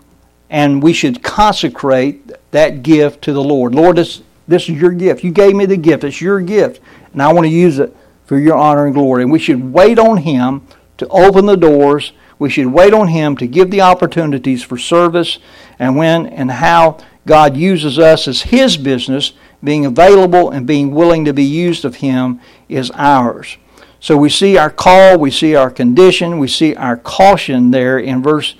and 0.49 0.81
we 0.81 0.93
should 0.93 1.21
consecrate 1.21 2.31
that 2.51 2.81
gift 2.81 3.21
to 3.23 3.33
the 3.33 3.43
Lord. 3.43 3.75
Lord, 3.75 3.97
this, 3.97 4.23
this 4.47 4.63
is 4.63 4.81
your 4.81 4.91
gift. 4.91 5.23
You 5.23 5.31
gave 5.31 5.55
me 5.55 5.65
the 5.65 5.77
gift. 5.77 6.03
It's 6.03 6.21
your 6.21 6.41
gift. 6.41 6.81
And 7.13 7.21
I 7.21 7.31
want 7.31 7.45
to 7.45 7.53
use 7.53 7.79
it 7.79 7.95
for 8.25 8.39
your 8.39 8.57
honor 8.57 8.85
and 8.85 8.93
glory. 8.95 9.23
And 9.23 9.31
we 9.31 9.39
should 9.39 9.71
wait 9.71 9.99
on 9.99 10.17
Him 10.17 10.65
to 10.97 11.07
open 11.09 11.45
the 11.45 11.55
doors. 11.55 12.13
We 12.39 12.49
should 12.49 12.67
wait 12.67 12.93
on 12.93 13.09
Him 13.09 13.37
to 13.37 13.47
give 13.47 13.69
the 13.69 13.81
opportunities 13.81 14.63
for 14.63 14.77
service 14.77 15.39
and 15.77 15.95
when 15.95 16.25
and 16.25 16.49
how 16.49 16.97
God 17.27 17.55
uses 17.55 17.99
us 17.99 18.27
as 18.27 18.41
His 18.41 18.75
business, 18.75 19.33
being 19.63 19.85
available 19.85 20.51
and 20.51 20.65
being 20.65 20.91
willing 20.91 21.25
to 21.25 21.33
be 21.33 21.43
used 21.43 21.85
of 21.85 21.95
Him 21.97 22.39
is 22.67 22.91
ours. 22.95 23.57
So 23.99 24.17
we 24.17 24.29
see 24.29 24.57
our 24.57 24.69
call, 24.69 25.17
we 25.17 25.31
see 25.31 25.55
our 25.55 25.69
condition, 25.69 26.39
we 26.39 26.47
see 26.47 26.75
our 26.75 26.97
caution 26.97 27.71
there 27.71 27.99
in 27.99 28.23
verse 28.23 28.55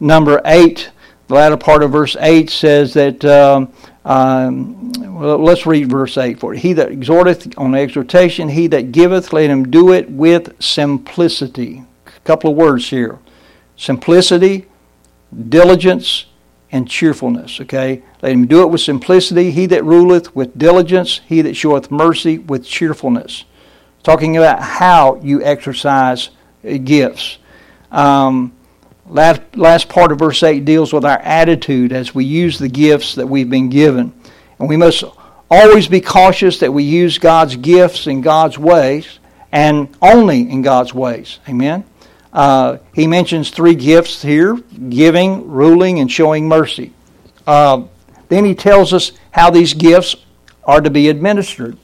number 0.00 0.40
8 0.44 0.90
the 1.30 1.36
latter 1.36 1.56
part 1.56 1.84
of 1.84 1.92
verse 1.92 2.16
8 2.18 2.50
says 2.50 2.92
that, 2.94 3.24
um, 3.24 3.72
um, 4.04 4.92
well, 5.14 5.38
let's 5.38 5.64
read 5.64 5.88
verse 5.88 6.18
8 6.18 6.40
for 6.40 6.54
it. 6.54 6.58
He 6.58 6.72
that 6.72 6.90
exhorteth 6.90 7.56
on 7.56 7.72
exhortation, 7.76 8.48
he 8.48 8.66
that 8.66 8.90
giveth, 8.90 9.32
let 9.32 9.48
him 9.48 9.70
do 9.70 9.92
it 9.92 10.10
with 10.10 10.60
simplicity. 10.60 11.84
A 12.04 12.20
couple 12.24 12.50
of 12.50 12.56
words 12.56 12.90
here 12.90 13.20
simplicity, 13.76 14.66
diligence, 15.48 16.26
and 16.72 16.88
cheerfulness. 16.88 17.60
Okay? 17.60 18.02
Let 18.22 18.32
him 18.32 18.46
do 18.46 18.62
it 18.62 18.70
with 18.70 18.80
simplicity. 18.80 19.50
He 19.50 19.66
that 19.66 19.84
ruleth 19.84 20.34
with 20.34 20.58
diligence, 20.58 21.20
he 21.26 21.42
that 21.42 21.54
showeth 21.54 21.90
mercy 21.90 22.38
with 22.38 22.64
cheerfulness. 22.64 23.44
Talking 24.02 24.36
about 24.36 24.62
how 24.62 25.20
you 25.22 25.42
exercise 25.42 26.30
gifts. 26.62 27.38
Um, 27.90 28.52
Last, 29.10 29.40
last 29.56 29.88
part 29.88 30.12
of 30.12 30.20
verse 30.20 30.40
8 30.40 30.64
deals 30.64 30.92
with 30.92 31.04
our 31.04 31.18
attitude 31.18 31.92
as 31.92 32.14
we 32.14 32.24
use 32.24 32.60
the 32.60 32.68
gifts 32.68 33.16
that 33.16 33.26
we've 33.26 33.50
been 33.50 33.68
given. 33.68 34.14
And 34.60 34.68
we 34.68 34.76
must 34.76 35.02
always 35.50 35.88
be 35.88 36.00
cautious 36.00 36.60
that 36.60 36.72
we 36.72 36.84
use 36.84 37.18
God's 37.18 37.56
gifts 37.56 38.06
in 38.06 38.20
God's 38.20 38.56
ways 38.56 39.18
and 39.50 39.88
only 40.00 40.48
in 40.48 40.62
God's 40.62 40.94
ways. 40.94 41.40
Amen? 41.48 41.84
Uh, 42.32 42.78
he 42.94 43.06
mentions 43.06 43.50
three 43.50 43.74
gifts 43.74 44.22
here 44.22 44.54
giving, 44.88 45.48
ruling, 45.48 45.98
and 45.98 46.10
showing 46.10 46.46
mercy. 46.46 46.92
Uh, 47.46 47.84
then 48.28 48.44
he 48.44 48.54
tells 48.54 48.92
us 48.92 49.12
how 49.32 49.50
these 49.50 49.74
gifts 49.74 50.16
are 50.64 50.80
to 50.80 50.90
be 50.90 51.08
administered. 51.08 51.76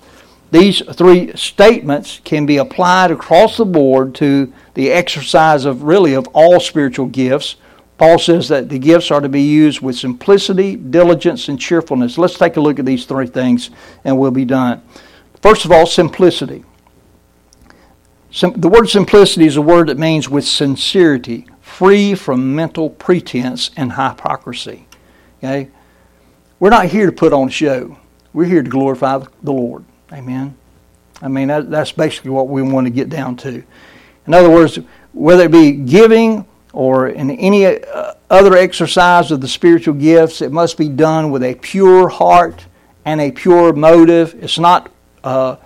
These 0.53 0.81
three 0.95 1.37
statements 1.37 2.21
can 2.23 2.47
be 2.47 2.59
applied 2.59 3.11
across 3.11 3.57
the 3.57 3.65
board 3.65 4.15
to 4.17 4.53
the 4.75 4.93
exercise 4.93 5.65
of 5.65 5.83
really 5.83 6.15
of 6.15 6.29
all 6.29 6.61
spiritual 6.61 7.07
gifts. 7.07 7.57
Paul 7.99 8.19
says 8.19 8.49
that 8.49 8.69
the 8.69 8.79
gifts 8.79 9.11
are 9.11 9.21
to 9.21 9.29
be 9.29 9.43
used 9.43 9.81
with 9.81 9.97
simplicity, 9.97 10.77
diligence, 10.77 11.49
and 11.49 11.59
cheerfulness. 11.59 12.17
Let's 12.17 12.39
take 12.39 12.57
a 12.57 12.61
look 12.61 12.79
at 12.79 12.85
these 12.85 13.07
three 13.07 13.27
things 13.27 13.71
and 14.05 14.19
we'll 14.19 14.31
be 14.31 14.45
done. 14.45 14.83
First 15.43 15.65
of 15.65 15.73
all, 15.73 15.87
simplicity. 15.87 16.65
The 18.41 18.69
word 18.69 18.89
simplicity 18.89 19.47
is 19.47 19.57
a 19.57 19.63
word 19.63 19.89
that 19.89 19.99
means 19.99 20.29
with 20.29 20.47
sincerity, 20.47 21.47
free 21.61 22.15
from 22.15 22.55
mental 22.55 22.91
pretense 22.91 23.71
and 23.77 23.93
hypocrisy. 23.93 24.87
Okay? 25.39 25.71
We're 26.59 26.71
not 26.71 26.87
here 26.87 27.07
to 27.07 27.13
put 27.13 27.33
on 27.33 27.49
a 27.49 27.51
show. 27.51 27.99
We're 28.33 28.45
here 28.45 28.63
to 28.63 28.69
glorify 28.69 29.19
the 29.43 29.53
Lord. 29.53 29.85
Amen. 30.13 30.57
I 31.23 31.29
mean, 31.29 31.49
that, 31.49 31.71
that's 31.71 31.93
basically 31.93 32.31
what 32.31 32.49
we 32.49 32.63
want 32.63 32.87
to 32.87 32.91
get 32.91 33.09
down 33.09 33.37
to. 33.39 33.63
In 34.27 34.35
other 34.35 34.51
words, 34.51 34.79
whether 35.13 35.45
it 35.45 35.51
be 35.51 35.73
giving 35.73 36.47
or 36.73 37.09
in 37.09 37.31
any 37.31 37.65
uh, 37.65 38.15
other 38.29 38.55
exercise 38.55 39.31
of 39.31 39.41
the 39.41 39.49
spiritual 39.49 39.95
gifts, 39.95 40.43
it 40.43 40.53
must 40.53 40.77
be 40.77 40.89
done 40.89 41.31
with 41.31 41.43
a 41.43 41.55
pure 41.55 42.09
heart 42.09 42.67
and 43.07 43.21
a 43.21 43.31
pure 43.31 43.73
motive. 43.73 44.35
It's 44.43 44.59
not, 44.59 44.91
uh, 45.25 45.57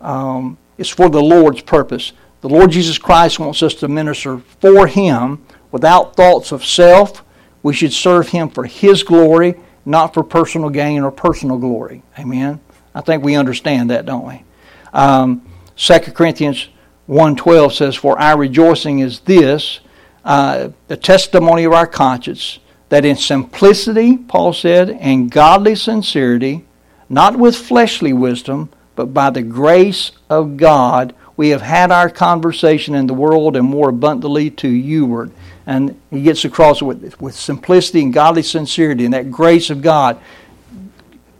um, 0.00 0.58
it's 0.78 0.88
for 0.88 1.08
the 1.08 1.22
Lord's 1.22 1.62
purpose. 1.62 2.12
The 2.40 2.48
Lord 2.48 2.70
Jesus 2.70 2.98
Christ 2.98 3.38
wants 3.38 3.62
us 3.62 3.74
to 3.76 3.88
minister 3.88 4.38
for 4.60 4.86
Him 4.86 5.44
without 5.72 6.16
thoughts 6.16 6.52
of 6.52 6.64
self. 6.64 7.24
We 7.62 7.74
should 7.74 7.92
serve 7.92 8.28
Him 8.28 8.48
for 8.48 8.64
His 8.64 9.02
glory, 9.02 9.56
not 9.84 10.14
for 10.14 10.22
personal 10.22 10.70
gain 10.70 11.02
or 11.02 11.10
personal 11.10 11.58
glory. 11.58 12.02
Amen. 12.18 12.60
I 12.94 13.00
think 13.00 13.24
we 13.24 13.34
understand 13.34 13.90
that, 13.90 14.06
don't 14.06 14.26
we? 14.26 14.44
Um, 14.92 15.46
2 15.76 15.98
Corinthians 16.12 16.68
1.12 17.08 17.72
says, 17.72 17.94
For 17.94 18.18
our 18.18 18.38
rejoicing 18.38 19.00
is 19.00 19.20
this, 19.20 19.80
uh, 20.24 20.70
the 20.88 20.96
testimony 20.96 21.64
of 21.64 21.72
our 21.72 21.86
conscience, 21.86 22.58
that 22.88 23.04
in 23.04 23.16
simplicity, 23.16 24.16
Paul 24.16 24.52
said, 24.52 24.90
and 24.90 25.30
godly 25.30 25.74
sincerity, 25.74 26.64
not 27.08 27.36
with 27.36 27.56
fleshly 27.56 28.12
wisdom, 28.12 28.70
but 28.96 29.14
by 29.14 29.30
the 29.30 29.42
grace 29.42 30.10
of 30.28 30.56
God, 30.56 31.14
we 31.36 31.50
have 31.50 31.62
had 31.62 31.92
our 31.92 32.08
conversation 32.08 32.94
in 32.94 33.06
the 33.06 33.14
world 33.14 33.56
and 33.56 33.68
more 33.68 33.90
abundantly 33.90 34.50
to 34.50 34.68
youward. 34.68 35.30
And 35.66 36.00
he 36.10 36.22
gets 36.22 36.44
across 36.44 36.80
with, 36.80 37.20
with 37.20 37.34
simplicity 37.34 38.02
and 38.02 38.12
godly 38.12 38.42
sincerity 38.42 39.04
and 39.04 39.14
that 39.14 39.30
grace 39.30 39.68
of 39.68 39.82
God. 39.82 40.18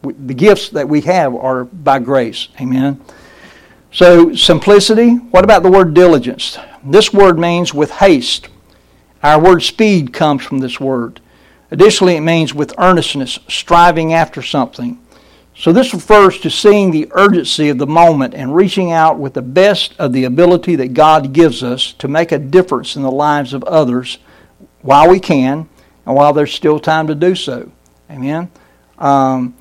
The 0.03 0.35
gifts 0.35 0.69
that 0.71 0.88
we 0.88 1.01
have 1.03 1.35
are 1.35 1.64
by 1.64 1.99
grace. 1.99 2.49
Amen. 2.61 3.01
So, 3.90 4.35
simplicity. 4.35 5.14
What 5.14 5.45
about 5.45 5.62
the 5.62 5.71
word 5.71 5.95
diligence? 5.95 6.59
This 6.85 7.12
word 7.12 7.38
means 7.38 7.73
with 7.73 7.90
haste. 7.92 8.49
Our 9.23 9.42
word 9.42 9.62
speed 9.62 10.12
comes 10.12 10.45
from 10.45 10.59
this 10.59 10.79
word. 10.79 11.21
Additionally, 11.71 12.16
it 12.16 12.21
means 12.21 12.55
with 12.55 12.75
earnestness, 12.79 13.38
striving 13.49 14.12
after 14.12 14.42
something. 14.42 15.01
So, 15.59 15.73
this 15.73 15.95
refers 15.95 16.38
to 16.40 16.51
seeing 16.51 16.90
the 16.90 17.09
urgency 17.12 17.71
of 17.71 17.79
the 17.79 17.87
moment 17.87 18.35
and 18.35 18.55
reaching 18.55 18.92
out 18.92 19.19
with 19.19 19.33
the 19.33 19.42
best 19.42 19.95
of 19.99 20.12
the 20.12 20.25
ability 20.25 20.77
that 20.77 20.92
God 20.92 21.33
gives 21.33 21.62
us 21.62 21.95
to 21.95 22.09
make 22.09 22.31
a 22.31 22.38
difference 22.38 22.95
in 22.95 23.03
the 23.03 23.11
lives 23.11 23.55
of 23.55 23.64
others 23.64 24.19
while 24.83 25.09
we 25.09 25.19
can 25.19 25.66
and 26.05 26.14
while 26.14 26.35
there's 26.35 26.53
still 26.53 26.79
time 26.79 27.07
to 27.07 27.14
do 27.14 27.35
so. 27.35 27.71
Amen. 28.11 28.51
Um, 28.99 29.55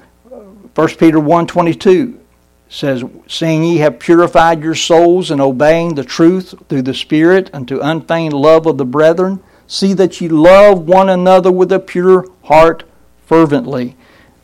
1 0.75 0.87
Peter 0.95 1.17
1.22 1.17 2.19
says, 2.67 3.05
Seeing 3.27 3.63
ye 3.63 3.77
have 3.77 3.97
purified 3.97 4.61
your 4.61 4.75
souls 4.75 5.31
in 5.31 5.39
obeying 5.39 5.95
the 5.95 6.03
truth 6.03 6.53
through 6.67 6.81
the 6.81 6.93
Spirit 6.93 7.49
unto 7.53 7.79
unfeigned 7.79 8.33
love 8.33 8.65
of 8.65 8.77
the 8.77 8.85
brethren, 8.85 9.41
see 9.65 9.93
that 9.93 10.19
ye 10.19 10.27
love 10.27 10.87
one 10.87 11.07
another 11.07 11.53
with 11.53 11.71
a 11.71 11.79
pure 11.79 12.27
heart 12.43 12.83
fervently. 13.25 13.95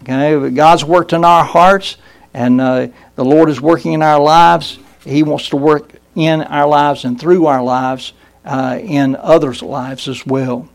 Okay, 0.03 0.49
God's 0.49 0.83
worked 0.83 1.13
in 1.13 1.23
our 1.23 1.43
hearts, 1.43 1.97
and 2.33 2.59
uh, 2.59 2.87
the 3.15 3.25
Lord 3.25 3.49
is 3.49 3.61
working 3.61 3.93
in 3.93 4.01
our 4.01 4.19
lives. 4.19 4.79
He 5.03 5.21
wants 5.21 5.49
to 5.49 5.57
work 5.57 5.91
in 6.15 6.41
our 6.41 6.67
lives 6.67 7.05
and 7.05 7.19
through 7.19 7.45
our 7.45 7.63
lives 7.63 8.13
uh, 8.43 8.79
in 8.81 9.15
others' 9.15 9.61
lives 9.61 10.07
as 10.07 10.25
well. 10.25 10.67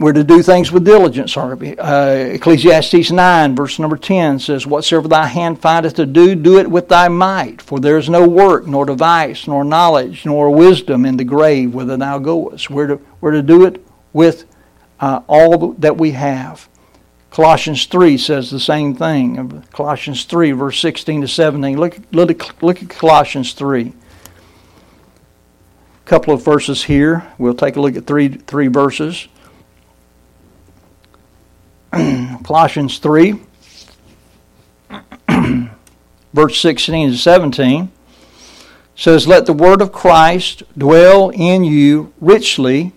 We're 0.00 0.12
to 0.14 0.24
do 0.24 0.42
things 0.42 0.72
with 0.72 0.84
diligence. 0.84 1.36
Uh, 1.36 2.30
Ecclesiastes 2.32 3.12
9, 3.12 3.54
verse 3.54 3.78
number 3.78 3.96
10 3.96 4.40
says, 4.40 4.66
Whatsoever 4.66 5.06
thy 5.06 5.28
hand 5.28 5.60
findeth 5.60 5.94
to 5.94 6.06
do, 6.06 6.34
do 6.34 6.58
it 6.58 6.68
with 6.68 6.88
thy 6.88 7.06
might. 7.06 7.62
For 7.62 7.78
there 7.78 7.98
is 7.98 8.08
no 8.08 8.26
work, 8.26 8.66
nor 8.66 8.84
device, 8.84 9.46
nor 9.46 9.62
knowledge, 9.62 10.26
nor 10.26 10.50
wisdom 10.50 11.06
in 11.06 11.16
the 11.16 11.24
grave 11.24 11.72
whither 11.72 11.96
thou 11.96 12.18
goest. 12.18 12.68
We're 12.68 12.88
to, 12.88 13.00
we're 13.20 13.30
to 13.30 13.42
do 13.42 13.64
it 13.64 13.86
with 14.12 14.46
uh, 14.98 15.20
all 15.28 15.74
that 15.74 15.96
we 15.96 16.10
have. 16.10 16.68
Colossians 17.32 17.86
3 17.86 18.18
says 18.18 18.50
the 18.50 18.60
same 18.60 18.94
thing. 18.94 19.64
Colossians 19.72 20.24
3, 20.24 20.52
verse 20.52 20.78
16 20.78 21.22
to 21.22 21.28
17. 21.28 21.78
Look, 21.78 21.98
look, 22.12 22.62
look 22.62 22.82
at 22.82 22.90
Colossians 22.90 23.54
3. 23.54 23.92
A 26.04 26.08
couple 26.08 26.34
of 26.34 26.44
verses 26.44 26.84
here. 26.84 27.26
We'll 27.38 27.54
take 27.54 27.76
a 27.76 27.80
look 27.80 27.96
at 27.96 28.06
three 28.06 28.28
three 28.28 28.66
verses. 28.68 29.28
Colossians 32.44 32.98
3, 32.98 33.40
verse 36.34 36.60
16 36.60 37.10
to 37.12 37.16
17 37.16 37.90
says, 38.94 39.26
Let 39.26 39.46
the 39.46 39.52
word 39.52 39.80
of 39.80 39.92
Christ 39.92 40.64
dwell 40.76 41.30
in 41.30 41.64
you 41.64 42.12
richly 42.20 42.92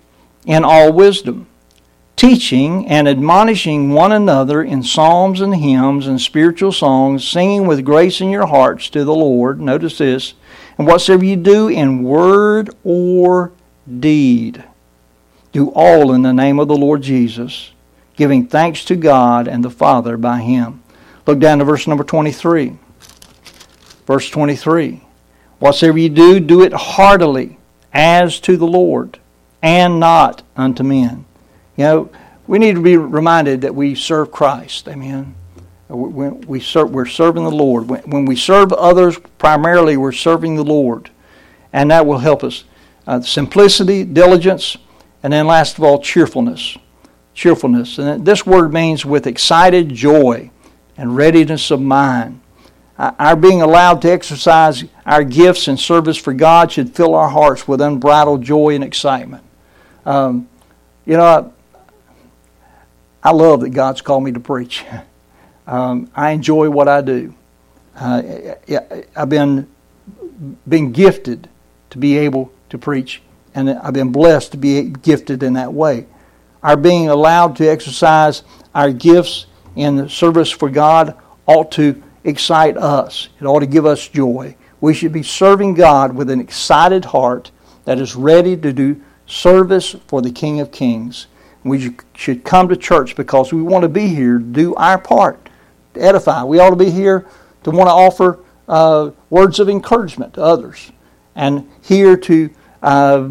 in 0.45 0.65
all 0.65 0.91
wisdom, 0.91 1.48
teaching 2.15 2.88
and 2.88 3.08
admonishing 3.08 3.91
one 3.91 4.12
another 4.12 4.63
in 4.63 4.84
psalms 4.84 5.41
and 5.41 5.56
hymns 5.56 6.08
and 6.08 6.19
spiritual 6.19 6.71
songs, 6.71 7.28
singing 7.28 7.67
with 7.67 7.86
grace 7.86 8.21
in 8.21 8.30
your 8.30 8.47
hearts 8.47 8.89
to 8.89 9.04
the 9.04 9.15
Lord. 9.15 9.60
Notice 9.60 9.97
this. 9.97 10.34
And 10.78 10.88
whatsoever 10.88 11.25
you 11.25 11.36
do 11.36 11.67
in 11.67 12.04
word 12.04 12.69
or 12.84 13.51
deed, 13.99 14.63
do 15.51 15.69
all 15.69 16.13
in 16.13 16.21
the 16.21 16.34
name 16.34 16.60
of 16.60 16.67
the 16.67 16.75
Lord 16.75 17.01
Jesus, 17.01 17.71
giving 18.15 18.47
thanks 18.47 18.84
to 18.86 18.95
God 18.95 19.47
and 19.47 19.63
the 19.63 19.69
Father 19.69 20.17
by 20.17 20.41
him. 20.41 20.82
Look 21.25 21.39
down 21.39 21.60
to 21.60 21.65
verse 21.65 21.88
number 21.88 22.04
23. 22.04 22.78
Verse 24.06 24.30
23. 24.30 25.01
Whatsoever 25.60 25.97
you 25.97 26.10
do, 26.10 26.39
do 26.39 26.62
it 26.62 26.73
heartily, 26.73 27.58
as 27.93 28.39
to 28.41 28.58
the 28.58 28.67
Lord, 28.67 29.19
and 29.62 29.99
not 29.99 30.43
unto 30.56 30.84
men. 30.84 31.25
You 31.77 31.83
know, 31.83 32.09
we 32.47 32.59
need 32.59 32.75
to 32.75 32.81
be 32.81 32.97
reminded 32.97 33.61
that 33.61 33.75
we 33.75 33.95
serve 33.95 34.31
Christ. 34.31 34.88
Amen. 34.88 35.35
When 35.88 36.41
we 36.41 36.59
serve, 36.59 36.91
we're 36.91 37.05
serving 37.05 37.43
the 37.43 37.51
Lord. 37.51 37.89
When 37.89 38.25
we 38.25 38.35
serve 38.35 38.73
others, 38.73 39.17
primarily 39.38 39.97
we're 39.97 40.11
serving 40.11 40.55
the 40.55 40.63
Lord. 40.63 41.09
And 41.73 41.91
that 41.91 42.05
will 42.05 42.19
help 42.19 42.43
us. 42.43 42.63
Uh, 43.07 43.21
simplicity, 43.21 44.03
diligence, 44.03 44.77
and 45.21 45.31
then 45.31 45.45
last 45.45 45.77
of 45.77 45.83
all, 45.83 45.99
cheerfulness. 45.99 46.77
Cheerfulness. 47.33 47.97
And 47.97 48.25
this 48.25 48.45
word 48.45 48.73
means 48.73 49.05
with 49.05 49.27
excited 49.27 49.89
joy 49.93 50.49
and 50.97 51.15
readiness 51.15 51.69
of 51.71 51.81
mind. 51.81 52.41
Our 52.97 53.35
being 53.35 53.61
allowed 53.61 54.01
to 54.03 54.11
exercise 54.11 54.85
our 55.05 55.23
gifts 55.23 55.67
and 55.67 55.77
service 55.77 56.15
for 56.17 56.33
God 56.33 56.71
should 56.71 56.95
fill 56.95 57.13
our 57.13 57.27
hearts 57.27 57.67
with 57.67 57.81
unbridled 57.81 58.41
joy 58.41 58.73
and 58.73 58.83
excitement. 58.83 59.43
Um, 60.05 60.47
you 61.05 61.17
know, 61.17 61.53
I, 63.25 63.31
love 63.31 63.61
that 63.61 63.71
God's 63.71 64.01
called 64.01 64.23
me 64.23 64.31
to 64.31 64.39
preach. 64.39 64.85
Um, 65.67 66.11
I 66.15 66.29
enjoy 66.29 66.69
what 66.69 66.88
I 66.88 67.01
do. 67.01 67.33
Uh, 67.95 68.21
I've 69.15 69.29
been 69.29 69.67
been 70.67 70.91
gifted 70.91 71.49
to 71.89 71.97
be 71.97 72.19
able 72.19 72.51
to 72.69 72.77
preach, 72.77 73.23
and 73.55 73.69
I've 73.71 73.93
been 73.93 74.11
blessed 74.11 74.51
to 74.51 74.57
be 74.57 74.83
gifted 74.83 75.41
in 75.41 75.53
that 75.53 75.73
way. 75.73 76.05
Our 76.61 76.77
being 76.77 77.09
allowed 77.09 77.55
to 77.55 77.67
exercise 77.67 78.43
our 78.75 78.91
gifts 78.91 79.47
in 79.75 80.07
service 80.09 80.51
for 80.51 80.69
God 80.69 81.15
ought 81.45 81.71
to 81.73 82.01
excite 82.23 82.77
us. 82.77 83.29
It 83.39 83.45
ought 83.45 83.61
to 83.61 83.65
give 83.65 83.85
us 83.85 84.07
joy. 84.07 84.55
We 84.81 84.93
should 84.93 85.13
be 85.13 85.23
serving 85.23 85.75
God 85.75 86.15
with 86.15 86.29
an 86.29 86.39
excited 86.39 87.05
heart 87.05 87.51
that 87.85 87.99
is 87.99 88.15
ready 88.15 88.57
to 88.57 88.73
do 88.73 89.01
service 89.25 89.95
for 90.07 90.21
the 90.21 90.31
King 90.31 90.59
of 90.59 90.71
Kings. 90.71 91.27
We 91.65 91.95
should 92.13 92.43
come 92.43 92.69
to 92.69 92.78
church 92.78 93.15
because 93.15 93.51
we 93.51 93.63
want 93.63 93.82
to 93.82 93.89
be 93.89 94.08
here 94.08 94.38
to 94.38 94.43
do 94.43 94.75
our 94.75 94.99
part, 94.99 95.49
to 95.95 95.99
edify. 95.99 96.43
We 96.43 96.60
ought 96.60 96.69
to 96.69 96.75
be 96.75 96.91
here 96.91 97.25
to 97.63 97.71
want 97.71 97.88
to 97.88 97.91
offer 97.91 98.39
uh, 98.67 99.10
words 99.32 99.60
of 99.60 99.67
encouragement 99.67 100.36
to 100.36 100.43
others 100.43 100.91
and 101.36 101.67
here 101.82 102.17
to 102.17 102.51
uh, 102.84 103.28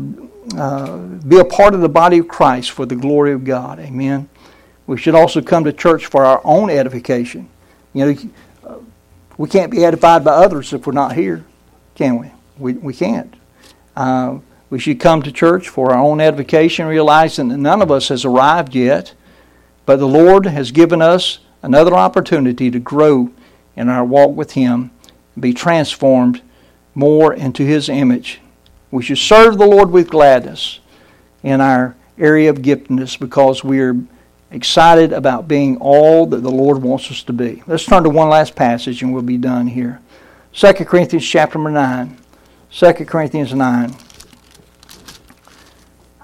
uh, 0.57 0.97
be 0.97 1.38
a 1.38 1.44
part 1.44 1.75
of 1.75 1.81
the 1.81 1.88
body 1.88 2.18
of 2.18 2.27
Christ 2.27 2.73
for 2.73 2.85
the 2.85 2.97
glory 2.97 3.33
of 3.33 3.44
God. 3.44 3.79
Amen. 3.79 4.29
We 4.88 4.99
should 4.99 5.14
also 5.14 5.40
come 5.40 5.62
to 5.62 5.73
church 5.73 6.07
for 6.07 6.25
our 6.25 6.40
own 6.44 6.70
edification. 6.70 7.49
You 7.92 8.07
know, 8.64 8.85
we 9.38 9.49
can't 9.49 9.70
be 9.70 9.85
edified 9.85 10.25
by 10.25 10.33
others 10.33 10.73
if 10.73 10.88
we're 10.88 10.92
not 10.92 11.14
here, 11.14 11.44
can 11.94 12.18
we? 12.18 12.33
We, 12.59 12.73
we 12.73 12.94
can't. 12.94 13.33
We 14.70 14.79
should 14.79 15.00
come 15.00 15.22
to 15.22 15.33
church 15.33 15.68
for 15.68 15.92
our 15.92 16.03
own 16.03 16.20
edification, 16.20 16.87
realizing 16.87 17.48
that 17.48 17.59
none 17.59 17.83
of 17.83 17.90
us 17.90 18.09
has 18.09 18.24
arrived 18.24 18.74
yet, 18.74 19.14
but 19.87 19.98
the 19.98 20.09
Lord 20.09 20.46
has 20.46 20.70
given 20.72 21.03
us 21.03 21.38
another 21.62 21.94
opportunity 21.94 22.70
to 22.70 22.79
grow 22.79 23.31
in 23.77 23.88
our 23.88 24.05
walk 24.05 24.35
with 24.35 24.53
Him 24.53 24.90
and 25.35 25.42
be 25.42 25.53
transformed 25.53 26.42
more 26.94 27.33
into 27.33 27.64
His 27.64 27.88
image. 27.88 28.40
We 28.90 29.03
should 29.03 29.18
serve 29.18 29.59
the 29.59 29.66
Lord 29.66 29.90
with 29.90 30.11
gladness 30.11 30.81
in 31.42 31.61
our 31.61 31.96
area 32.18 32.50
of 32.50 32.59
giftedness 32.59 33.18
because 33.18 33.64
we 33.64 33.81
are 33.81 33.96
excited 34.50 35.12
about 35.12 35.48
being 35.48 35.77
all 35.79 36.27
that 36.27 36.42
the 36.42 36.50
Lord 36.50 36.83
wants 36.83 37.11
us 37.11 37.22
to 37.24 37.33
be. 37.33 37.62
Let's 37.66 37.85
turn 37.85 38.05
to 38.05 38.11
one 38.11 38.29
last 38.29 38.55
passage 38.55 39.03
and 39.03 39.12
we'll 39.12 39.22
be 39.22 39.37
done 39.37 39.66
here. 39.66 40.00
2 40.53 40.72
Corinthians 40.72 41.27
chapter 41.27 41.59
number 41.59 41.70
9. 41.70 42.16
2 42.70 42.92
Corinthians 43.05 43.53
9. 43.53 43.94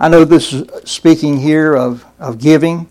I 0.02 0.08
know 0.08 0.24
this 0.24 0.54
is 0.54 0.90
speaking 0.90 1.36
here 1.36 1.76
of, 1.76 2.06
of 2.18 2.38
giving, 2.38 2.88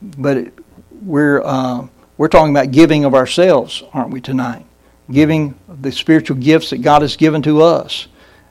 but 0.00 0.36
it, 0.36 0.54
we're, 1.02 1.42
uh, 1.42 1.88
we're 2.16 2.28
talking 2.28 2.54
about 2.54 2.70
giving 2.70 3.04
of 3.04 3.12
ourselves, 3.12 3.82
aren't 3.92 4.10
we, 4.10 4.20
tonight? 4.20 4.64
Giving 5.10 5.58
the 5.68 5.90
spiritual 5.90 6.36
gifts 6.36 6.70
that 6.70 6.78
God 6.78 7.02
has 7.02 7.16
given 7.16 7.42
to 7.42 7.62
us, 7.62 8.06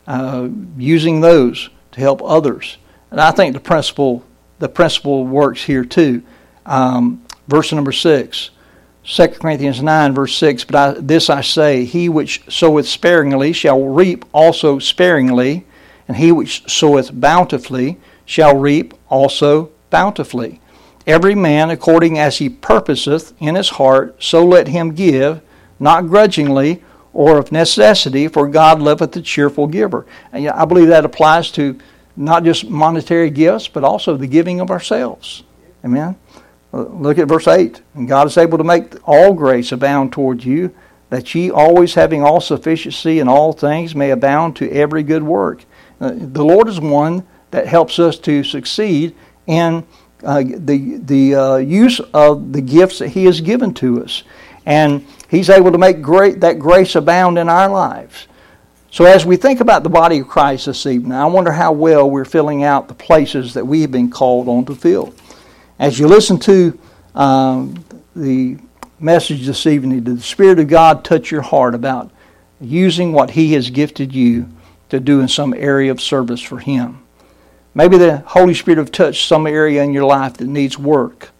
uh, 0.05 0.49
using 0.77 1.21
those 1.21 1.69
to 1.93 2.01
help 2.01 2.21
others. 2.21 2.77
And 3.09 3.21
I 3.21 3.31
think 3.31 3.53
the 3.53 3.61
principle 3.61 4.25
the 4.59 4.67
principle 4.69 5.25
works 5.25 5.63
here 5.63 5.85
too. 5.85 6.23
Um, 6.65 7.25
verse 7.47 7.71
number 7.71 7.93
6. 7.93 8.49
2 9.03 9.27
Corinthians 9.29 9.81
9, 9.81 10.13
verse 10.13 10.35
6, 10.35 10.65
But 10.65 10.75
I, 10.75 10.99
this 10.99 11.29
I 11.29 11.41
say, 11.41 11.85
he 11.85 12.09
which 12.09 12.43
soweth 12.47 12.87
sparingly 12.87 13.53
shall 13.53 13.83
reap 13.85 14.25
also 14.31 14.77
sparingly, 14.77 15.65
and 16.07 16.17
he 16.17 16.31
which 16.31 16.63
soweth 16.69 17.11
bountifully 17.19 17.97
shall 18.25 18.57
reap 18.57 18.93
also 19.09 19.71
bountifully. 19.89 20.59
Every 21.07 21.35
man 21.35 21.69
according 21.69 22.19
as 22.19 22.37
he 22.37 22.49
purposeth 22.49 23.33
in 23.39 23.55
his 23.55 23.69
heart, 23.69 24.15
so 24.23 24.45
let 24.45 24.67
him 24.67 24.93
give, 24.93 25.41
not 25.79 26.07
grudgingly 26.07 26.83
or 27.13 27.37
of 27.37 27.51
necessity, 27.51 28.27
for 28.27 28.47
God 28.47 28.81
loveth 28.81 29.11
the 29.11 29.21
cheerful 29.21 29.67
giver. 29.67 30.05
And 30.31 30.47
I 30.47 30.65
believe 30.65 30.87
that 30.87 31.05
applies 31.05 31.51
to 31.51 31.77
not 32.15 32.43
just 32.43 32.69
monetary 32.69 33.29
gifts, 33.29 33.67
but 33.67 33.83
also 33.83 34.15
the 34.15 34.27
giving 34.27 34.61
of 34.61 34.69
ourselves. 34.69 35.43
Amen. 35.83 36.15
Look 36.71 37.17
at 37.17 37.27
verse 37.27 37.47
8. 37.47 37.81
And 37.95 38.07
God 38.07 38.27
is 38.27 38.37
able 38.37 38.57
to 38.57 38.63
make 38.63 38.95
all 39.07 39.33
grace 39.33 39.71
abound 39.71 40.13
toward 40.13 40.43
you, 40.43 40.73
that 41.09 41.35
ye 41.35 41.51
always 41.51 41.95
having 41.95 42.23
all 42.23 42.39
sufficiency 42.39 43.19
in 43.19 43.27
all 43.27 43.51
things 43.51 43.93
may 43.93 44.11
abound 44.11 44.55
to 44.57 44.71
every 44.71 45.03
good 45.03 45.23
work. 45.23 45.65
Uh, 46.01 46.13
the 46.15 46.43
Lord 46.43 46.67
is 46.67 46.79
one 46.79 47.25
that 47.51 47.67
helps 47.67 47.99
us 47.99 48.17
to 48.19 48.43
succeed 48.43 49.15
in 49.45 49.85
uh, 50.23 50.41
the, 50.43 50.97
the 50.97 51.35
uh, 51.35 51.57
use 51.57 51.99
of 52.13 52.51
the 52.53 52.61
gifts 52.61 52.99
that 52.99 53.09
He 53.09 53.25
has 53.25 53.39
given 53.39 53.73
to 53.75 54.03
us. 54.03 54.23
And 54.65 55.05
He's 55.29 55.49
able 55.49 55.71
to 55.71 55.77
make 55.77 56.01
great, 56.01 56.41
that 56.41 56.59
grace 56.59 56.95
abound 56.95 57.37
in 57.37 57.47
our 57.47 57.69
lives. 57.69 58.27
So, 58.89 59.05
as 59.05 59.25
we 59.25 59.37
think 59.37 59.61
about 59.61 59.83
the 59.83 59.89
body 59.89 60.19
of 60.19 60.27
Christ 60.27 60.65
this 60.65 60.85
evening, 60.85 61.13
I 61.13 61.25
wonder 61.25 61.51
how 61.51 61.71
well 61.71 62.09
we're 62.09 62.25
filling 62.25 62.63
out 62.63 62.87
the 62.87 62.93
places 62.93 63.53
that 63.53 63.65
we 63.65 63.81
have 63.81 63.91
been 63.91 64.09
called 64.09 64.49
on 64.49 64.65
to 64.65 64.75
fill. 64.75 65.13
As 65.79 65.97
you 65.97 66.07
listen 66.07 66.37
to 66.39 66.77
um, 67.15 67.85
the 68.15 68.57
message 68.99 69.45
this 69.45 69.65
evening, 69.65 70.03
did 70.03 70.17
the 70.17 70.21
Spirit 70.21 70.59
of 70.59 70.67
God 70.67 71.05
touch 71.05 71.31
your 71.31 71.41
heart 71.41 71.73
about 71.73 72.11
using 72.59 73.13
what 73.13 73.29
He 73.29 73.53
has 73.53 73.69
gifted 73.69 74.13
you 74.13 74.49
to 74.91 74.99
do 74.99 75.19
in 75.19 75.27
some 75.27 75.53
area 75.53 75.91
of 75.91 75.99
service 75.99 76.41
for 76.41 76.59
Him? 76.59 77.01
Maybe 77.73 77.97
the 77.97 78.19
Holy 78.19 78.53
Spirit 78.53 78.77
have 78.77 78.91
touched 78.91 79.27
some 79.27 79.47
area 79.47 79.83
in 79.83 79.93
your 79.93 80.05
life 80.05 80.35
that 80.35 80.47
needs 80.47 80.77
work. 80.77 81.31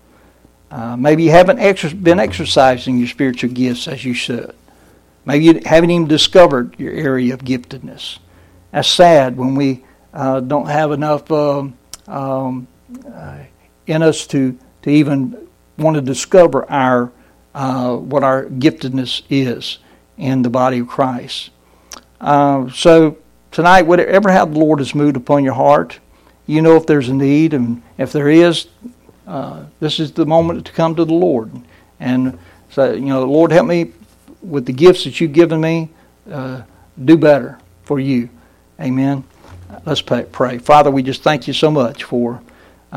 Uh, 0.69 0.95
maybe 0.95 1.23
you 1.23 1.31
haven't 1.31 1.57
been 2.03 2.19
exercising 2.19 2.97
your 2.97 3.07
spiritual 3.07 3.51
gifts 3.51 3.87
as 3.87 4.05
you 4.05 4.13
should. 4.13 4.55
Maybe 5.25 5.45
you 5.45 5.62
haven't 5.65 5.91
even 5.91 6.08
discovered 6.08 6.79
your 6.79 6.93
area 6.93 7.33
of 7.33 7.41
giftedness. 7.41 8.19
That's 8.71 8.87
sad 8.87 9.37
when 9.37 9.56
we 9.56 9.83
uh, 10.13 10.39
don't 10.39 10.67
have 10.67 10.91
enough 10.91 11.29
uh, 11.29 11.67
um, 12.08 12.67
uh, 13.13 13.39
in 13.85 14.02
us 14.02 14.25
to, 14.27 14.58
to 14.83 14.89
even 14.89 15.47
want 15.77 15.95
to 15.95 16.02
discover 16.02 16.69
our 16.71 17.12
uh, 17.54 17.97
what 17.97 18.23
our 18.23 18.45
giftedness 18.45 19.23
is 19.29 19.79
in 20.17 20.41
the 20.41 20.49
body 20.49 20.79
of 20.79 20.87
Christ. 20.87 21.49
Uh, 22.21 22.69
so 22.69 23.17
tonight, 23.52 23.83
whatever 23.83 24.31
how 24.31 24.45
the 24.45 24.58
Lord 24.58 24.79
has 24.79 24.95
moved 24.95 25.17
upon 25.17 25.43
your 25.43 25.54
heart, 25.54 25.99
you 26.47 26.62
know 26.62 26.75
if 26.75 26.85
there's 26.85 27.10
a 27.10 27.13
need, 27.13 27.54
and 27.54 27.81
if 27.97 28.12
there 28.12 28.29
is, 28.29 28.67
uh, 29.27 29.65
this 29.79 29.99
is 29.99 30.12
the 30.12 30.25
moment 30.25 30.65
to 30.65 30.71
come 30.71 30.95
to 30.95 31.06
the 31.06 31.13
Lord 31.13 31.52
and 31.99 32.37
say, 32.69 32.95
you 32.95 33.06
know, 33.06 33.23
Lord, 33.23 33.52
help 33.52 33.67
me 33.67 33.91
with 34.41 34.65
the 34.65 34.73
gifts 34.73 35.04
that 35.04 35.21
you've 35.21 35.33
given 35.33 35.62
me, 35.62 35.89
uh, 36.29 36.63
do 37.04 37.17
better 37.17 37.60
for 37.83 37.99
you. 37.99 38.29
Amen. 38.79 39.23
Let's 39.85 40.02
pray. 40.02 40.58
Father, 40.58 40.91
we 40.91 41.04
just 41.04 41.23
thank 41.23 41.47
you 41.47 41.54
so 41.54 41.71
much 41.71 42.04
for 42.04 42.41